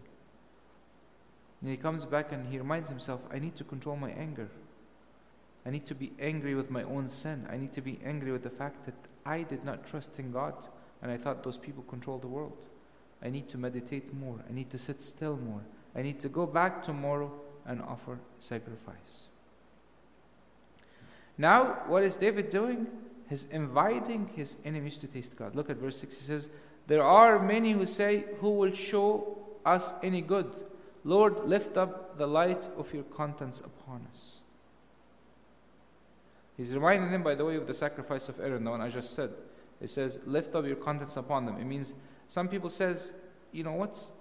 And 1.61 1.69
he 1.69 1.77
comes 1.77 2.05
back 2.05 2.31
and 2.31 2.47
he 2.47 2.57
reminds 2.57 2.89
himself, 2.89 3.21
I 3.31 3.39
need 3.39 3.55
to 3.57 3.63
control 3.63 3.95
my 3.95 4.09
anger. 4.11 4.49
I 5.65 5.69
need 5.69 5.85
to 5.85 5.95
be 5.95 6.11
angry 6.19 6.55
with 6.55 6.71
my 6.71 6.83
own 6.83 7.07
sin. 7.07 7.47
I 7.51 7.57
need 7.57 7.71
to 7.73 7.81
be 7.81 7.99
angry 8.03 8.31
with 8.31 8.43
the 8.43 8.49
fact 8.49 8.85
that 8.85 8.95
I 9.25 9.43
did 9.43 9.63
not 9.63 9.85
trust 9.85 10.17
in 10.19 10.31
God 10.31 10.67
and 11.01 11.11
I 11.11 11.17
thought 11.17 11.43
those 11.43 11.57
people 11.57 11.83
control 11.83 12.17
the 12.17 12.27
world. 12.27 12.67
I 13.23 13.29
need 13.29 13.49
to 13.49 13.57
meditate 13.57 14.13
more. 14.13 14.39
I 14.49 14.53
need 14.53 14.71
to 14.71 14.79
sit 14.79 15.01
still 15.01 15.37
more. 15.37 15.61
I 15.95 16.01
need 16.01 16.19
to 16.21 16.29
go 16.29 16.47
back 16.47 16.81
tomorrow 16.81 17.31
and 17.65 17.81
offer 17.81 18.17
sacrifice. 18.39 19.27
Now, 21.37 21.81
what 21.87 22.03
is 22.03 22.15
David 22.15 22.49
doing? 22.49 22.87
He's 23.29 23.45
inviting 23.45 24.29
his 24.35 24.57
enemies 24.65 24.97
to 24.99 25.07
taste 25.07 25.37
God. 25.37 25.55
Look 25.55 25.69
at 25.69 25.77
verse 25.77 25.97
6. 25.97 26.15
He 26.15 26.23
says, 26.23 26.49
There 26.87 27.03
are 27.03 27.39
many 27.39 27.71
who 27.71 27.85
say, 27.85 28.25
Who 28.39 28.51
will 28.51 28.73
show 28.73 29.37
us 29.65 29.93
any 30.03 30.21
good? 30.21 30.51
Lord, 31.03 31.45
lift 31.45 31.77
up 31.77 32.17
the 32.17 32.27
light 32.27 32.67
of 32.77 32.93
your 32.93 33.03
countenance 33.03 33.61
upon 33.61 34.05
us. 34.11 34.41
He's 36.57 36.73
reminding 36.75 37.11
them, 37.11 37.23
by 37.23 37.35
the 37.35 37.45
way, 37.45 37.55
of 37.55 37.65
the 37.65 37.73
sacrifice 37.73 38.29
of 38.29 38.39
Aaron, 38.39 38.63
the 38.63 38.71
one 38.71 38.81
I 38.81 38.89
just 38.89 39.13
said. 39.13 39.31
It 39.81 39.89
says, 39.89 40.19
Lift 40.25 40.53
up 40.55 40.65
your 40.65 40.75
countenance 40.75 41.17
upon 41.17 41.45
them. 41.45 41.57
It 41.59 41.65
means 41.65 41.95
some 42.27 42.47
people 42.47 42.69
says, 42.69 43.13
you 43.51 43.63
know, 43.63 43.73
what's 43.73 44.11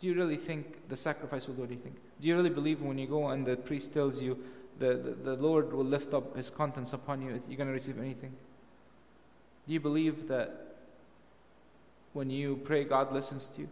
do 0.00 0.06
you 0.06 0.14
really 0.14 0.36
think 0.36 0.88
the 0.88 0.96
sacrifice 0.96 1.48
will 1.48 1.54
do 1.54 1.64
anything? 1.64 1.94
Do 2.20 2.28
you 2.28 2.36
really 2.36 2.50
believe 2.50 2.80
when 2.80 2.98
you 2.98 3.06
go 3.06 3.28
and 3.28 3.44
the 3.44 3.56
priest 3.56 3.92
tells 3.92 4.22
you 4.22 4.38
the, 4.78 4.94
the, 4.94 5.10
the 5.10 5.34
Lord 5.34 5.72
will 5.72 5.84
lift 5.84 6.14
up 6.14 6.36
his 6.36 6.50
countenance 6.50 6.92
upon 6.92 7.20
you, 7.20 7.42
you're 7.48 7.56
going 7.56 7.66
to 7.66 7.72
receive 7.72 7.98
anything? 7.98 8.32
Do 9.66 9.72
you 9.72 9.80
believe 9.80 10.28
that 10.28 10.67
when 12.18 12.30
you 12.30 12.56
pray, 12.64 12.82
God 12.82 13.12
listens 13.12 13.46
to 13.46 13.60
you? 13.60 13.68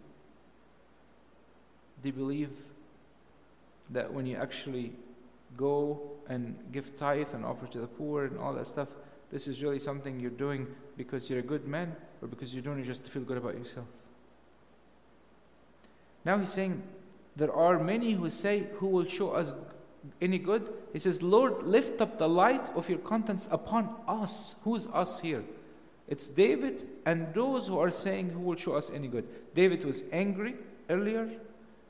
Do 2.01 2.09
you 2.11 2.13
believe 2.13 2.51
that 3.91 4.13
when 4.15 4.25
you 4.25 4.37
actually 4.37 4.93
go 5.57 6.01
and 6.29 6.57
give 6.71 6.95
tithe 6.95 7.35
and 7.35 7.45
offer 7.45 7.67
to 7.67 7.81
the 7.81 7.89
poor 7.89 8.27
and 8.27 8.39
all 8.39 8.53
that 8.53 8.69
stuff, 8.69 8.87
this 9.31 9.49
is 9.49 9.65
really 9.65 9.81
something 9.81 10.21
you're 10.21 10.31
doing 10.31 10.69
because 10.97 11.29
you're 11.29 11.41
a 11.41 11.49
good 11.55 11.67
man 11.67 11.97
or 12.23 12.29
because 12.29 12.55
you're 12.55 12.63
doing 12.63 12.79
it 12.79 12.85
just 12.85 13.05
to 13.05 13.11
feel 13.11 13.23
good 13.23 13.37
about 13.37 13.59
yourself. 13.59 13.87
Now 16.25 16.39
he's 16.39 16.53
saying, 16.53 16.85
There 17.35 17.53
are 17.53 17.83
many 17.83 18.13
who 18.13 18.31
say, 18.31 18.69
Who 18.75 18.87
will 18.87 19.09
show 19.09 19.31
us 19.33 19.55
any 20.23 20.39
good? 20.39 20.73
He 20.93 21.01
says, 21.01 21.21
Lord, 21.21 21.65
lift 21.65 22.01
up 22.01 22.19
the 22.19 22.29
light 22.29 22.69
of 22.77 22.89
your 22.89 23.01
contents 23.01 23.49
upon 23.51 23.93
us. 24.07 24.55
Who's 24.63 24.87
us 24.87 25.19
here? 25.19 25.43
It's 26.09 26.29
David 26.29 26.85
and 27.05 27.33
those 27.35 27.67
who 27.67 27.79
are 27.79 27.91
saying, 27.91 28.31
Who 28.31 28.41
will 28.41 28.57
show 28.57 28.75
us 28.75 28.91
any 28.91 29.09
good? 29.09 29.27
David 29.55 29.85
was 29.85 30.05
angry 30.13 30.55
earlier. 30.89 31.29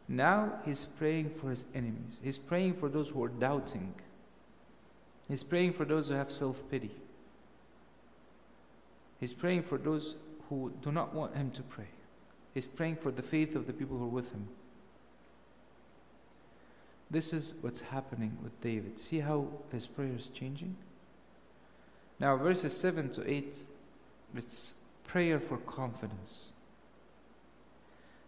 Now 0.08 0.60
he's 0.64 0.84
praying 0.84 1.30
for 1.30 1.50
his 1.50 1.64
enemies. 1.74 2.20
He's 2.22 2.38
praying 2.38 2.74
for 2.74 2.88
those 2.88 3.10
who 3.10 3.22
are 3.24 3.28
doubting. 3.28 3.94
He's 5.28 5.42
praying 5.42 5.72
for 5.72 5.84
those 5.84 6.08
who 6.08 6.14
have 6.14 6.30
self 6.30 6.62
pity. 6.70 6.92
He's 9.18 9.32
praying 9.32 9.64
for 9.64 9.78
those 9.78 10.16
who 10.48 10.72
do 10.82 10.92
not 10.92 11.14
want 11.14 11.36
him 11.36 11.50
to 11.52 11.62
pray. 11.62 11.88
He's 12.54 12.66
praying 12.66 12.96
for 12.96 13.10
the 13.10 13.22
faith 13.22 13.56
of 13.56 13.66
the 13.66 13.72
people 13.72 13.98
who 13.98 14.04
are 14.04 14.08
with 14.08 14.32
him. 14.32 14.48
This 17.10 17.32
is 17.32 17.54
what's 17.60 17.82
happening 17.82 18.38
with 18.42 18.60
David. 18.60 18.98
See 18.98 19.20
how 19.20 19.48
his 19.70 19.86
prayer 19.86 20.14
is 20.16 20.28
changing? 20.28 20.76
Now, 22.18 22.36
verses 22.36 22.76
7 22.76 23.10
to 23.10 23.30
8, 23.30 23.62
it's 24.34 24.82
prayer 25.04 25.38
for 25.38 25.58
confidence. 25.58 26.52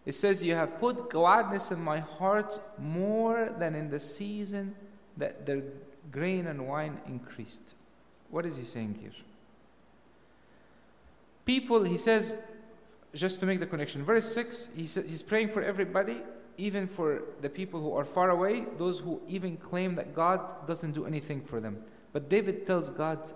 It 0.05 0.13
says, 0.13 0.43
You 0.43 0.55
have 0.55 0.79
put 0.79 1.09
gladness 1.09 1.71
in 1.71 1.81
my 1.81 1.99
heart 1.99 2.59
more 2.77 3.53
than 3.57 3.75
in 3.75 3.89
the 3.89 3.99
season 3.99 4.75
that 5.17 5.45
the 5.45 5.63
grain 6.11 6.47
and 6.47 6.67
wine 6.67 6.99
increased. 7.07 7.75
What 8.29 8.45
is 8.45 8.57
he 8.57 8.63
saying 8.63 8.99
here? 9.01 9.11
people, 11.49 11.83
he 11.83 11.97
says, 11.97 12.43
just 13.15 13.39
to 13.39 13.45
make 13.47 13.59
the 13.59 13.65
connection, 13.65 14.05
verse 14.05 14.27
6, 14.35 14.75
he 14.75 14.85
says, 14.85 15.03
he's 15.05 15.23
praying 15.23 15.49
for 15.49 15.63
everybody, 15.63 16.17
even 16.57 16.85
for 16.85 17.23
the 17.41 17.49
people 17.49 17.81
who 17.81 17.91
are 17.99 18.05
far 18.05 18.29
away, 18.29 18.65
those 18.77 18.99
who 18.99 19.19
even 19.27 19.57
claim 19.57 19.95
that 19.95 20.13
God 20.13 20.39
doesn't 20.67 20.91
do 20.91 21.07
anything 21.07 21.41
for 21.41 21.59
them. 21.59 21.75
But 22.13 22.29
David 22.29 22.67
tells 22.67 22.91
God, 22.91 23.31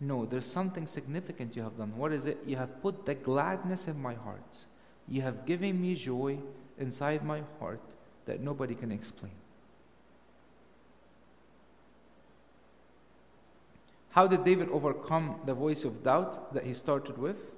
No, 0.00 0.26
there's 0.26 0.46
something 0.46 0.86
significant 0.86 1.56
you 1.56 1.62
have 1.62 1.76
done. 1.76 1.96
What 1.96 2.12
is 2.12 2.26
it? 2.26 2.38
You 2.46 2.56
have 2.56 2.80
put 2.82 3.04
the 3.04 3.14
gladness 3.14 3.88
in 3.88 4.00
my 4.00 4.14
heart. 4.14 4.64
You 5.08 5.22
have 5.22 5.44
given 5.44 5.80
me 5.80 5.94
joy 5.94 6.38
inside 6.78 7.24
my 7.24 7.42
heart 7.58 7.80
that 8.26 8.40
nobody 8.40 8.74
can 8.74 8.92
explain. 8.92 9.32
How 14.10 14.26
did 14.26 14.44
David 14.44 14.68
overcome 14.70 15.40
the 15.46 15.54
voice 15.54 15.84
of 15.84 16.02
doubt 16.04 16.52
that 16.54 16.64
he 16.64 16.74
started 16.74 17.18
with? 17.18 17.54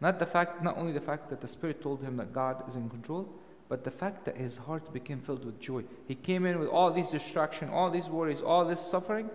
Not 0.00 0.18
the 0.18 0.26
fact, 0.26 0.62
not 0.62 0.76
only 0.76 0.92
the 0.92 1.00
fact 1.00 1.30
that 1.30 1.40
the 1.40 1.48
Spirit 1.48 1.82
told 1.82 2.02
him 2.02 2.16
that 2.18 2.32
God 2.32 2.66
is 2.68 2.76
in 2.76 2.90
control, 2.90 3.28
but 3.68 3.82
the 3.82 3.90
fact 3.90 4.24
that 4.26 4.36
his 4.36 4.58
heart 4.58 4.92
became 4.92 5.20
filled 5.20 5.44
with 5.44 5.60
joy. 5.60 5.84
He 6.06 6.14
came 6.14 6.46
in 6.46 6.58
with 6.58 6.68
all 6.68 6.92
these 6.92 7.10
distractions, 7.10 7.70
all 7.72 7.90
these 7.90 8.08
worries, 8.08 8.40
all 8.40 8.64
this 8.64 8.80
suffering, 8.80 9.30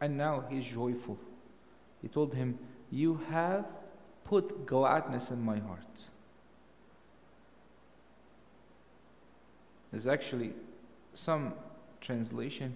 and 0.00 0.16
now 0.16 0.44
he's 0.48 0.66
joyful. 0.66 1.18
He 2.02 2.08
told 2.08 2.34
him, 2.34 2.58
You 2.90 3.20
have 3.30 3.66
put 4.24 4.66
gladness 4.66 5.30
in 5.30 5.40
my 5.42 5.58
heart. 5.58 6.02
There's 9.90 10.06
actually 10.06 10.52
some 11.14 11.54
translation 12.00 12.74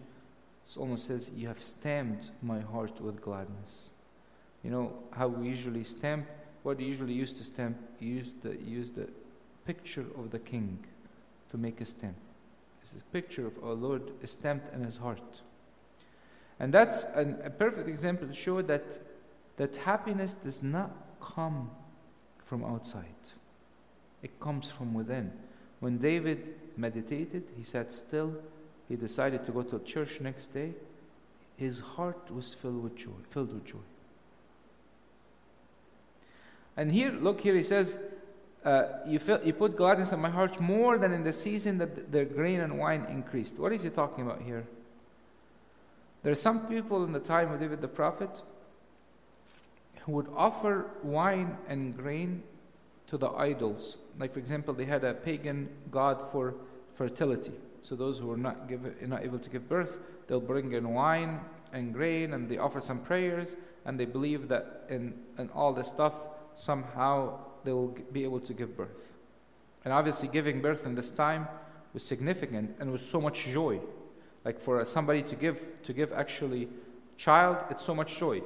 it 0.67 0.77
almost 0.79 1.07
says, 1.07 1.31
You 1.37 1.49
have 1.49 1.63
stamped 1.63 2.33
my 2.43 2.61
heart 2.61 3.01
with 3.01 3.21
gladness. 3.23 3.91
You 4.65 4.71
know 4.71 4.93
how 5.13 5.29
we 5.29 5.49
usually 5.49 5.85
stamp, 5.85 6.27
what 6.63 6.81
you 6.81 6.87
usually 6.87 7.13
use 7.13 7.33
to 7.35 7.45
stamp, 7.45 7.77
you 8.01 8.15
use 8.15 8.33
the, 8.33 8.57
use 8.57 8.91
the 8.91 9.09
picture 9.65 10.07
of 10.19 10.31
the 10.31 10.41
king 10.41 10.79
to 11.51 11.59
make 11.59 11.81
a 11.81 11.85
stamp. 11.85 12.17
It's 12.83 13.01
a 13.01 13.05
picture 13.13 13.47
of 13.47 13.63
our 13.63 13.75
Lord 13.75 14.03
stamped 14.25 14.75
in 14.75 14.83
his 14.83 14.97
heart. 14.97 15.41
And 16.59 16.73
that's 16.73 17.05
an, 17.15 17.39
a 17.45 17.51
perfect 17.51 17.89
example 17.89 18.27
to 18.27 18.35
show 18.35 18.63
that, 18.63 18.99
that 19.57 19.77
happiness 19.77 20.35
does 20.35 20.63
not 20.63 20.91
come 21.21 21.71
from 22.45 22.65
outside, 22.65 23.05
it 24.23 24.39
comes 24.41 24.69
from 24.69 24.95
within. 24.95 25.33
When 25.81 25.99
David 25.99 26.55
meditated, 26.77 27.45
he 27.57 27.63
sat 27.63 27.93
still 27.93 28.37
he 28.89 28.97
decided 28.97 29.45
to 29.45 29.53
go 29.53 29.63
to 29.63 29.79
church 29.81 30.21
next 30.21 30.49
day, 30.49 30.73
his 31.57 31.81
heart 31.81 32.31
was 32.33 32.55
filled 32.55 32.83
with 32.83 32.97
joy, 32.97 33.19
filled 33.31 33.53
with 33.53 33.65
joy. 33.65 33.79
And 36.77 36.93
here, 36.93 37.11
look 37.11 37.41
here, 37.41 37.55
he 37.55 37.63
says, 37.63 37.99
uh, 38.65 38.85
you, 39.07 39.19
feel, 39.19 39.41
you 39.43 39.53
put 39.53 39.77
gladness 39.77 40.13
in 40.13 40.21
my 40.21 40.29
heart 40.29 40.61
more 40.61 40.99
than 40.99 41.13
in 41.13 41.25
the 41.25 41.33
season 41.33 41.79
that 41.79 42.13
the 42.13 42.25
grain 42.25 42.61
and 42.61 42.79
wine 42.79 43.07
increased. 43.09 43.59
What 43.59 43.73
is 43.73 43.83
he 43.83 43.91
talking 43.91 44.25
about 44.25 44.43
here? 44.43 44.67
There 46.23 46.33
are 46.33 46.37
some 46.37 46.67
people 46.67 47.05
in 47.05 47.13
the 47.13 47.21
time 47.21 47.53
of 47.53 47.61
David 47.61 47.81
the 47.81 47.89
prophet 47.89 48.43
would 50.13 50.29
offer 50.35 50.91
wine 51.03 51.57
and 51.69 51.97
grain 51.97 52.43
to 53.09 53.19
the 53.19 53.29
idols. 53.31 53.99
Like, 54.19 54.33
for 54.33 54.39
example, 54.39 54.75
they 54.75 54.85
had 54.85 55.05
a 55.05 55.15
pagan 55.15 55.69
god 55.91 56.23
for 56.31 56.55
fertility. 56.95 57.53
So, 57.83 57.95
those 57.95 58.19
who 58.19 58.27
were 58.27 58.37
not, 58.37 58.69
give, 58.69 59.01
not 59.03 59.25
able 59.25 59.39
to 59.39 59.51
give 59.51 59.69
birth, 59.69 60.01
they'll 60.27 60.41
bring 60.41 60.73
in 60.73 60.93
wine 60.93 61.41
and 61.73 61.93
grain 61.93 62.35
and 62.35 62.49
they 62.49 62.59
offer 62.59 62.81
some 62.81 63.01
prayers 63.01 63.57
and 63.85 63.99
they 63.99 64.05
believe 64.05 64.49
that 64.49 64.85
in, 64.89 65.15
in 65.39 65.49
all 65.51 65.73
this 65.73 65.89
stuff, 65.89 66.15
somehow 66.55 67.39
they 67.65 67.73
will 67.73 67.97
be 68.13 68.25
able 68.25 68.41
to 68.41 68.53
give 68.53 68.77
birth. 68.77 69.13
And 69.85 69.93
obviously, 69.93 70.29
giving 70.29 70.61
birth 70.61 70.87
in 70.87 70.95
this 70.95 71.11
time 71.11 71.47
was 71.93 72.05
significant 72.05 72.77
and 72.81 72.91
was 72.91 73.05
so 73.05 73.21
much 73.21 73.47
joy. 73.47 73.81
Like 74.45 74.61
for 74.61 74.85
somebody 74.85 75.23
to 75.23 75.37
give, 75.37 75.83
to 75.83 75.93
give 75.93 76.13
actually 76.13 76.69
child, 77.17 77.59
it's 77.71 77.85
so 77.85 77.95
much 77.95 78.19
joy 78.19 78.43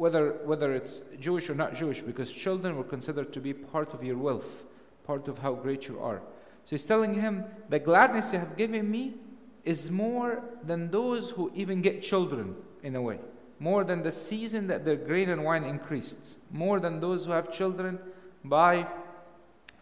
whether, 0.00 0.30
whether 0.46 0.72
it's 0.72 1.02
Jewish 1.20 1.50
or 1.50 1.54
not 1.54 1.74
Jewish, 1.74 2.00
because 2.00 2.32
children 2.32 2.74
were 2.74 2.84
considered 2.84 3.34
to 3.34 3.38
be 3.38 3.52
part 3.52 3.92
of 3.92 4.02
your 4.02 4.16
wealth, 4.16 4.64
part 5.04 5.28
of 5.28 5.36
how 5.40 5.52
great 5.52 5.88
you 5.88 6.00
are. 6.00 6.22
So 6.64 6.70
he's 6.70 6.86
telling 6.86 7.12
him, 7.12 7.44
The 7.68 7.80
gladness 7.80 8.32
you 8.32 8.38
have 8.38 8.56
given 8.56 8.90
me 8.90 9.16
is 9.62 9.90
more 9.90 10.42
than 10.64 10.90
those 10.90 11.28
who 11.28 11.52
even 11.54 11.82
get 11.82 12.00
children, 12.00 12.56
in 12.82 12.96
a 12.96 13.02
way. 13.02 13.18
More 13.58 13.84
than 13.84 14.02
the 14.02 14.10
season 14.10 14.68
that 14.68 14.86
their 14.86 14.96
grain 14.96 15.28
and 15.28 15.44
wine 15.44 15.64
increased. 15.64 16.38
More 16.50 16.80
than 16.80 17.00
those 17.00 17.26
who 17.26 17.32
have 17.32 17.52
children 17.52 17.98
by 18.42 18.86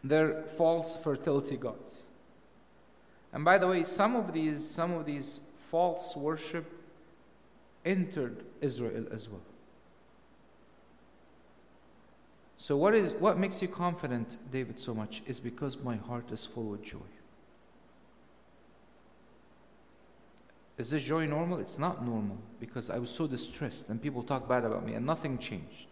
their 0.03 0.43
false 0.43 0.97
fertility 0.97 1.57
gods. 1.57 2.03
And 3.33 3.45
by 3.45 3.57
the 3.59 3.69
way, 3.69 3.85
some 3.85 4.17
of 4.17 4.33
these, 4.33 4.69
some 4.69 4.95
of 4.95 5.07
these 5.07 5.39
false 5.71 6.17
worship 6.17 6.67
entered 7.85 8.43
Israel 8.61 9.07
as 9.13 9.29
well. 9.29 9.43
So, 12.61 12.77
what, 12.77 12.92
is, 12.92 13.14
what 13.14 13.38
makes 13.38 13.62
you 13.62 13.68
confident, 13.68 14.37
David, 14.51 14.81
so 14.81 14.92
much 14.92 15.23
is 15.29 15.38
because 15.38 15.79
my 15.79 15.94
heart 15.94 16.33
is 16.33 16.44
full 16.44 16.64
with 16.64 16.83
joy. 16.83 16.99
Is 20.77 20.90
this 20.90 21.05
joy 21.05 21.27
normal? 21.27 21.59
It's 21.59 21.79
not 21.79 22.05
normal 22.05 22.37
because 22.59 22.90
I 22.90 22.99
was 22.99 23.11
so 23.11 23.29
distressed 23.29 23.88
and 23.90 24.03
people 24.03 24.25
talk 24.25 24.49
bad 24.49 24.64
about 24.64 24.85
me 24.85 24.94
and 24.94 25.07
nothing 25.07 25.38
changed. 25.38 25.87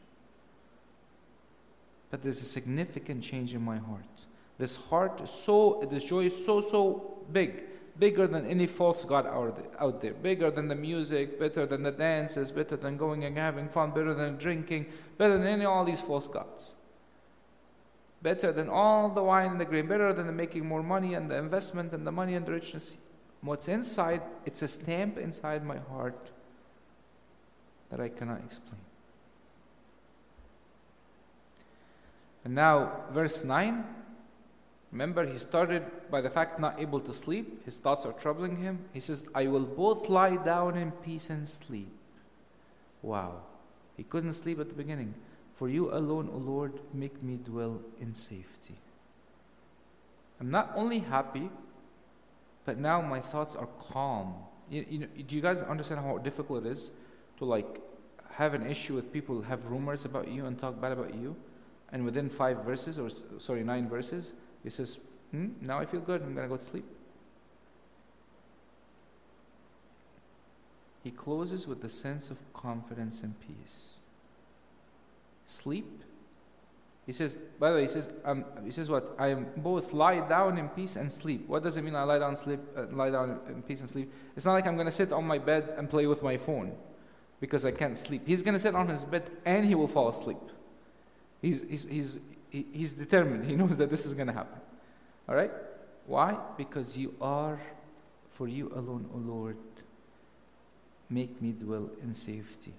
But 2.11 2.23
there's 2.23 2.43
a 2.43 2.47
significant 2.47 3.23
change 3.23 3.55
in 3.55 3.63
my 3.63 3.79
heart. 3.79 4.27
This 4.59 4.75
heart 4.75 5.21
is 5.21 5.31
so, 5.31 5.87
this 5.89 6.03
joy 6.03 6.25
is 6.25 6.45
so, 6.45 6.61
so 6.61 7.19
big 7.33 7.63
bigger 7.99 8.27
than 8.27 8.47
any 8.47 8.67
false 8.67 9.05
god 9.05 9.27
out 9.27 10.01
there, 10.01 10.13
bigger 10.13 10.51
than 10.51 10.69
the 10.69 10.75
music, 10.75 11.39
better 11.39 11.67
than 11.67 11.83
the 11.83 11.91
dances, 11.91 12.51
better 12.51 12.77
than 12.77 12.97
going 12.97 13.25
and 13.25 13.37
having 13.37 13.69
fun, 13.69 13.91
better 13.91 14.15
than 14.15 14.37
drinking, 14.37 14.87
better 15.19 15.39
than 15.39 15.47
any 15.47 15.65
all 15.65 15.85
these 15.85 16.01
false 16.01 16.29
gods. 16.29 16.75
Better 18.23 18.53
than 18.53 18.69
all 18.69 19.09
the 19.09 19.23
wine 19.23 19.53
and 19.53 19.61
the 19.61 19.65
grain, 19.65 19.87
better 19.87 20.13
than 20.13 20.27
the 20.27 20.33
making 20.33 20.67
more 20.67 20.83
money 20.83 21.15
and 21.15 21.31
the 21.31 21.37
investment 21.37 21.93
and 21.93 22.07
the 22.07 22.13
money 22.13 22.35
and 22.35 22.47
the 22.47 22.53
richness. 22.53 22.99
What's 23.41 23.69
inside, 23.69 24.23
it's 24.45 24.63
a 24.63 24.69
stamp 24.69 25.19
inside 25.19 25.65
my 25.65 25.79
heart 25.79 26.31
that 27.91 28.01
I 28.01 28.09
cannot 28.09 28.41
explain. 28.45 28.81
And 32.45 32.55
now, 32.55 33.05
verse 33.13 33.45
9 33.45 33.85
Remember, 34.93 35.27
he 35.27 35.39
started 35.39 35.83
by 36.11 36.21
the 36.21 36.31
fact 36.31 36.61
not 36.61 36.81
able 36.81 37.01
to 37.01 37.13
sleep. 37.13 37.65
His 37.65 37.79
thoughts 37.79 38.07
are 38.07 38.13
troubling 38.13 38.57
him. 38.57 38.79
He 38.93 39.01
says, 39.01 39.29
I 39.35 39.47
will 39.47 39.65
both 39.65 40.09
lie 40.09 40.37
down 40.37 40.77
in 40.77 40.93
peace 40.93 41.29
and 41.29 41.49
sleep. 41.49 41.91
Wow. 43.03 43.43
He 43.97 44.05
couldn't 44.05 44.33
sleep 44.33 44.61
at 44.61 44.69
the 44.69 44.75
beginning. 44.75 45.15
For 45.57 45.69
you 45.69 45.93
alone, 45.93 46.31
O 46.33 46.37
Lord, 46.37 46.73
make 46.93 47.23
me 47.23 47.39
dwell 47.43 47.81
in 48.01 48.15
safety. 48.15 48.75
I'm 50.41 50.51
not 50.51 50.73
only 50.77 50.99
happy, 50.99 51.51
but 52.65 52.79
now 52.79 53.01
my 53.01 53.21
thoughts 53.21 53.57
are 53.57 53.69
calm. 53.91 54.35
You, 54.69 54.85
you 54.89 54.99
know, 55.01 55.07
do 55.27 55.35
you 55.35 55.41
guys 55.41 55.63
understand 55.63 56.01
how 56.01 56.19
difficult 56.19 56.67
it 56.67 56.71
is 56.71 56.93
to 57.39 57.45
like 57.45 57.81
have 58.33 58.53
an 58.53 58.67
issue 58.67 58.95
with 58.95 59.13
people 59.13 59.41
have 59.43 59.65
rumors 59.67 60.05
about 60.05 60.29
you 60.29 60.45
and 60.47 60.59
talk 60.59 60.79
bad 60.81 60.93
about 60.93 61.15
you, 61.15 61.35
and 61.93 62.05
within 62.05 62.29
five 62.29 62.65
verses 62.65 62.99
or 62.99 63.09
sorry 63.39 63.65
nine 63.65 63.89
verses, 63.89 64.35
he 64.67 64.71
says, 64.71 64.99
hmm, 65.31 65.51
Now 65.61 65.79
I 65.79 65.87
feel 65.87 66.01
good. 66.01 66.23
I'm 66.23 66.35
going 66.35 66.45
to 66.45 66.49
go 66.49 66.57
to 66.57 66.65
sleep. 66.65 66.85
He 71.05 71.13
closes 71.13 71.69
with 71.69 71.83
the 71.83 71.89
sense 71.89 72.31
of 72.31 72.39
confidence 72.53 73.23
and 73.23 73.35
peace. 73.41 74.01
Sleep. 75.47 76.03
He 77.07 77.13
says, 77.13 77.37
by 77.61 77.69
the 77.69 77.77
way, 77.77 77.83
he 77.83 77.89
says, 77.89 78.11
um, 78.25 78.45
he 78.65 78.73
says 78.73 78.91
what? 78.91 79.15
I 79.17 79.29
am 79.29 79.47
both 79.57 79.93
lie 79.93 80.19
down 80.29 80.59
in 80.59 80.69
peace 80.71 80.97
and 80.97 81.13
sleep. 81.13 81.47
What 81.47 81.63
does 81.63 81.77
it 81.77 81.83
mean 81.83 81.95
I 81.95 82.03
lie 82.03 82.19
down, 82.19 82.35
sleep, 82.35 82.59
uh, 82.77 82.87
lie 82.91 83.11
down 83.11 83.39
in 83.49 83.63
peace 83.63 83.79
and 83.79 83.89
sleep? 83.89 84.13
It's 84.35 84.47
not 84.47 84.55
like 84.55 84.67
I'm 84.67 84.75
going 84.75 84.87
to 84.87 84.93
sit 84.93 85.13
on 85.13 85.25
my 85.25 85.39
bed 85.39 85.75
and 85.79 85.89
play 85.89 86.09
with 86.09 86.25
my 86.25 86.39
phone 86.39 86.73
because 87.39 87.65
I 87.65 87.71
can't 87.71 87.97
sleep. 87.97 88.23
He's 88.27 88.43
going 88.43 88.55
to 88.55 88.59
sit 88.59 88.75
on 88.75 88.89
his 88.89 89.05
bed 89.05 89.31
and 89.45 89.65
he 89.65 89.77
will 89.77 89.87
fall 89.87 90.09
asleep. 90.09 90.39
He's, 91.41 91.63
he's, 91.63 91.89
he's, 91.89 92.19
he, 92.51 92.67
he's 92.73 92.93
determined. 92.93 93.45
He 93.45 93.57
knows 93.57 93.77
that 93.79 93.91
this 93.91 94.07
is 94.07 94.15
going 94.15 94.29
to 94.29 94.33
happen. 94.33 94.61
All 95.29 95.35
right? 95.35 95.51
Why? 96.07 96.37
Because 96.57 96.97
you 96.97 97.15
are, 97.21 97.61
for 98.31 98.49
you 98.49 98.69
alone, 98.75 99.09
O 99.13 99.19
Lord, 99.19 99.57
make 101.11 101.41
me 101.41 101.53
dwell 101.53 101.91
in 102.03 102.15
safety. 102.15 102.73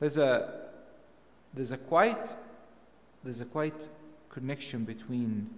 There's 0.00 0.18
a 0.18 0.62
there's 1.52 1.72
a 1.72 1.78
quite 1.78 2.36
there's 3.22 3.40
a 3.40 3.44
quite 3.44 3.88
connection 4.28 4.84
between 4.84 5.48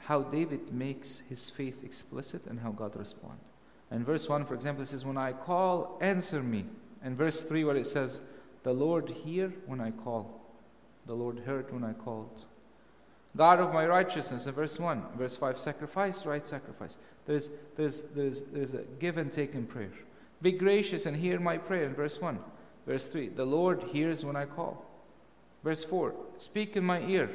how 0.00 0.22
David 0.22 0.72
makes 0.72 1.20
his 1.28 1.50
faith 1.50 1.84
explicit 1.84 2.46
and 2.46 2.60
how 2.60 2.72
God 2.72 2.96
responds. 2.96 3.44
In 3.90 4.04
verse 4.04 4.28
1, 4.28 4.44
for 4.44 4.54
example, 4.54 4.82
it 4.82 4.86
says, 4.86 5.04
When 5.04 5.16
I 5.16 5.32
call, 5.32 5.98
answer 6.00 6.42
me. 6.42 6.64
And 7.02 7.16
verse 7.16 7.42
3, 7.42 7.64
where 7.64 7.76
it 7.76 7.86
says, 7.86 8.20
The 8.62 8.72
Lord 8.72 9.10
hear 9.10 9.52
when 9.66 9.80
I 9.80 9.90
call. 9.90 10.40
The 11.08 11.14
Lord 11.14 11.40
heard 11.40 11.72
when 11.72 11.82
I 11.82 11.94
called. 11.94 12.44
God 13.36 13.60
of 13.60 13.72
my 13.72 13.86
righteousness, 13.86 14.46
in 14.46 14.52
verse 14.52 14.78
1. 14.78 15.02
Verse 15.16 15.34
5, 15.34 15.58
sacrifice, 15.58 16.26
right 16.26 16.46
sacrifice. 16.46 16.98
There's, 17.24 17.50
there's, 17.76 18.02
there's, 18.02 18.42
there's 18.42 18.74
a 18.74 18.82
give 19.00 19.16
and 19.16 19.32
take 19.32 19.54
in 19.54 19.66
prayer. 19.66 19.90
Be 20.42 20.52
gracious 20.52 21.06
and 21.06 21.16
hear 21.16 21.40
my 21.40 21.56
prayer 21.56 21.84
in 21.84 21.94
verse 21.94 22.20
1. 22.20 22.38
Verse 22.86 23.08
3, 23.08 23.30
the 23.30 23.44
Lord 23.44 23.82
hears 23.84 24.24
when 24.24 24.36
I 24.36 24.44
call. 24.44 24.84
Verse 25.64 25.82
4, 25.82 26.14
speak 26.36 26.76
in 26.76 26.84
my 26.84 27.00
ear. 27.00 27.30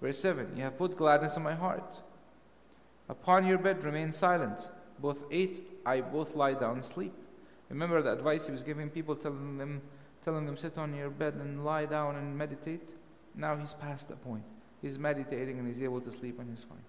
Verse 0.00 0.18
7, 0.18 0.56
you 0.56 0.62
have 0.62 0.76
put 0.76 0.96
gladness 0.96 1.36
in 1.36 1.42
my 1.42 1.54
heart. 1.54 2.02
Upon 3.08 3.46
your 3.46 3.58
bed 3.58 3.84
remain 3.84 4.12
silent. 4.12 4.68
Both 4.98 5.24
eight, 5.30 5.62
I 5.84 6.00
both 6.00 6.34
lie 6.34 6.54
down 6.54 6.74
and 6.74 6.84
sleep. 6.84 7.14
Remember 7.68 8.02
the 8.02 8.12
advice 8.12 8.46
he 8.46 8.52
was 8.52 8.62
giving 8.62 8.90
people, 8.90 9.14
telling 9.14 9.58
them 9.58 9.82
telling 10.26 10.44
them, 10.44 10.56
sit 10.56 10.76
on 10.76 10.92
your 10.92 11.08
bed 11.08 11.34
and 11.34 11.64
lie 11.64 11.86
down 11.86 12.16
and 12.16 12.36
meditate. 12.36 12.94
Now 13.36 13.56
he's 13.56 13.72
past 13.72 14.08
that 14.08 14.22
point. 14.24 14.42
He's 14.82 14.98
meditating 14.98 15.56
and 15.56 15.68
he's 15.68 15.80
able 15.80 16.00
to 16.00 16.10
sleep 16.10 16.40
and 16.40 16.50
he's 16.50 16.64
fine. 16.64 16.82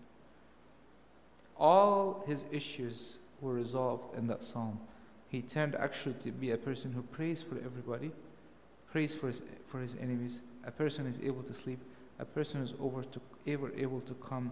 All 1.56 2.24
his 2.26 2.46
issues 2.52 3.20
were 3.40 3.54
resolved 3.54 4.18
in 4.18 4.26
that 4.28 4.44
psalm. 4.44 4.80
He 5.30 5.44
turned 5.44 5.76
actually 5.76 6.16
to 6.24 6.32
be 6.32 6.50
a 6.50 6.58
person 6.58 6.94
who 6.94 7.04
prays 7.04 7.44
for 7.44 7.58
everybody, 7.64 8.12
prays 8.92 9.14
for 9.14 9.28
his, 9.28 9.44
for 9.68 9.82
his 9.82 9.96
enemies, 9.98 10.42
a 10.66 10.72
person 10.72 11.04
who 11.04 11.12
is 11.12 11.20
able 11.20 11.44
to 11.44 11.54
sleep, 11.54 11.80
a 12.18 12.26
person 12.26 12.62
who 12.62 12.66
is 12.66 12.74
over 12.82 13.04
to, 13.04 13.22
ever 13.46 13.72
able 13.78 14.02
to 14.02 14.16
calm 14.16 14.52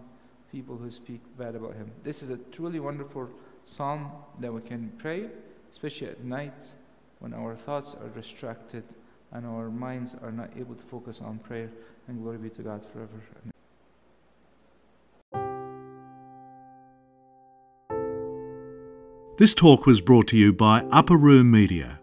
people 0.52 0.76
who 0.76 0.92
speak 0.92 1.20
bad 1.36 1.56
about 1.56 1.74
him. 1.74 1.90
This 2.04 2.22
is 2.22 2.30
a 2.30 2.38
truly 2.52 2.78
wonderful 2.78 3.30
psalm 3.64 4.12
that 4.38 4.52
we 4.52 4.60
can 4.60 4.92
pray, 4.96 5.28
especially 5.72 6.06
at 6.06 6.22
night 6.22 6.76
when 7.18 7.34
our 7.34 7.54
thoughts 7.54 7.94
are 7.94 8.08
distracted 8.08 8.84
and 9.32 9.46
our 9.46 9.70
minds 9.70 10.14
are 10.22 10.32
not 10.32 10.50
able 10.58 10.74
to 10.74 10.84
focus 10.84 11.20
on 11.20 11.38
prayer. 11.38 11.70
And 12.08 12.22
glory 12.22 12.38
be 12.38 12.50
to 12.50 12.62
God 12.62 12.84
forever. 12.84 13.20
This 19.38 19.52
talk 19.52 19.84
was 19.84 20.00
brought 20.00 20.28
to 20.28 20.36
you 20.38 20.52
by 20.52 20.80
Upper 20.90 21.16
Room 21.16 21.50
Media. 21.50 22.00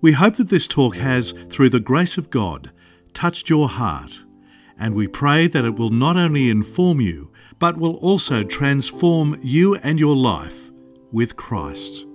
We 0.00 0.12
hope 0.12 0.36
that 0.36 0.50
this 0.50 0.68
talk 0.68 0.94
has, 0.94 1.32
through 1.50 1.70
the 1.70 1.80
grace 1.80 2.16
of 2.16 2.30
God, 2.30 2.70
touched 3.12 3.50
your 3.50 3.68
heart, 3.68 4.20
and 4.78 4.94
we 4.94 5.08
pray 5.08 5.48
that 5.48 5.64
it 5.64 5.74
will 5.74 5.90
not 5.90 6.16
only 6.16 6.48
inform 6.48 7.00
you, 7.00 7.32
but 7.58 7.76
will 7.76 7.96
also 7.96 8.44
transform 8.44 9.40
you 9.42 9.74
and 9.76 9.98
your 9.98 10.14
life 10.14 10.70
with 11.10 11.34
Christ. 11.34 12.05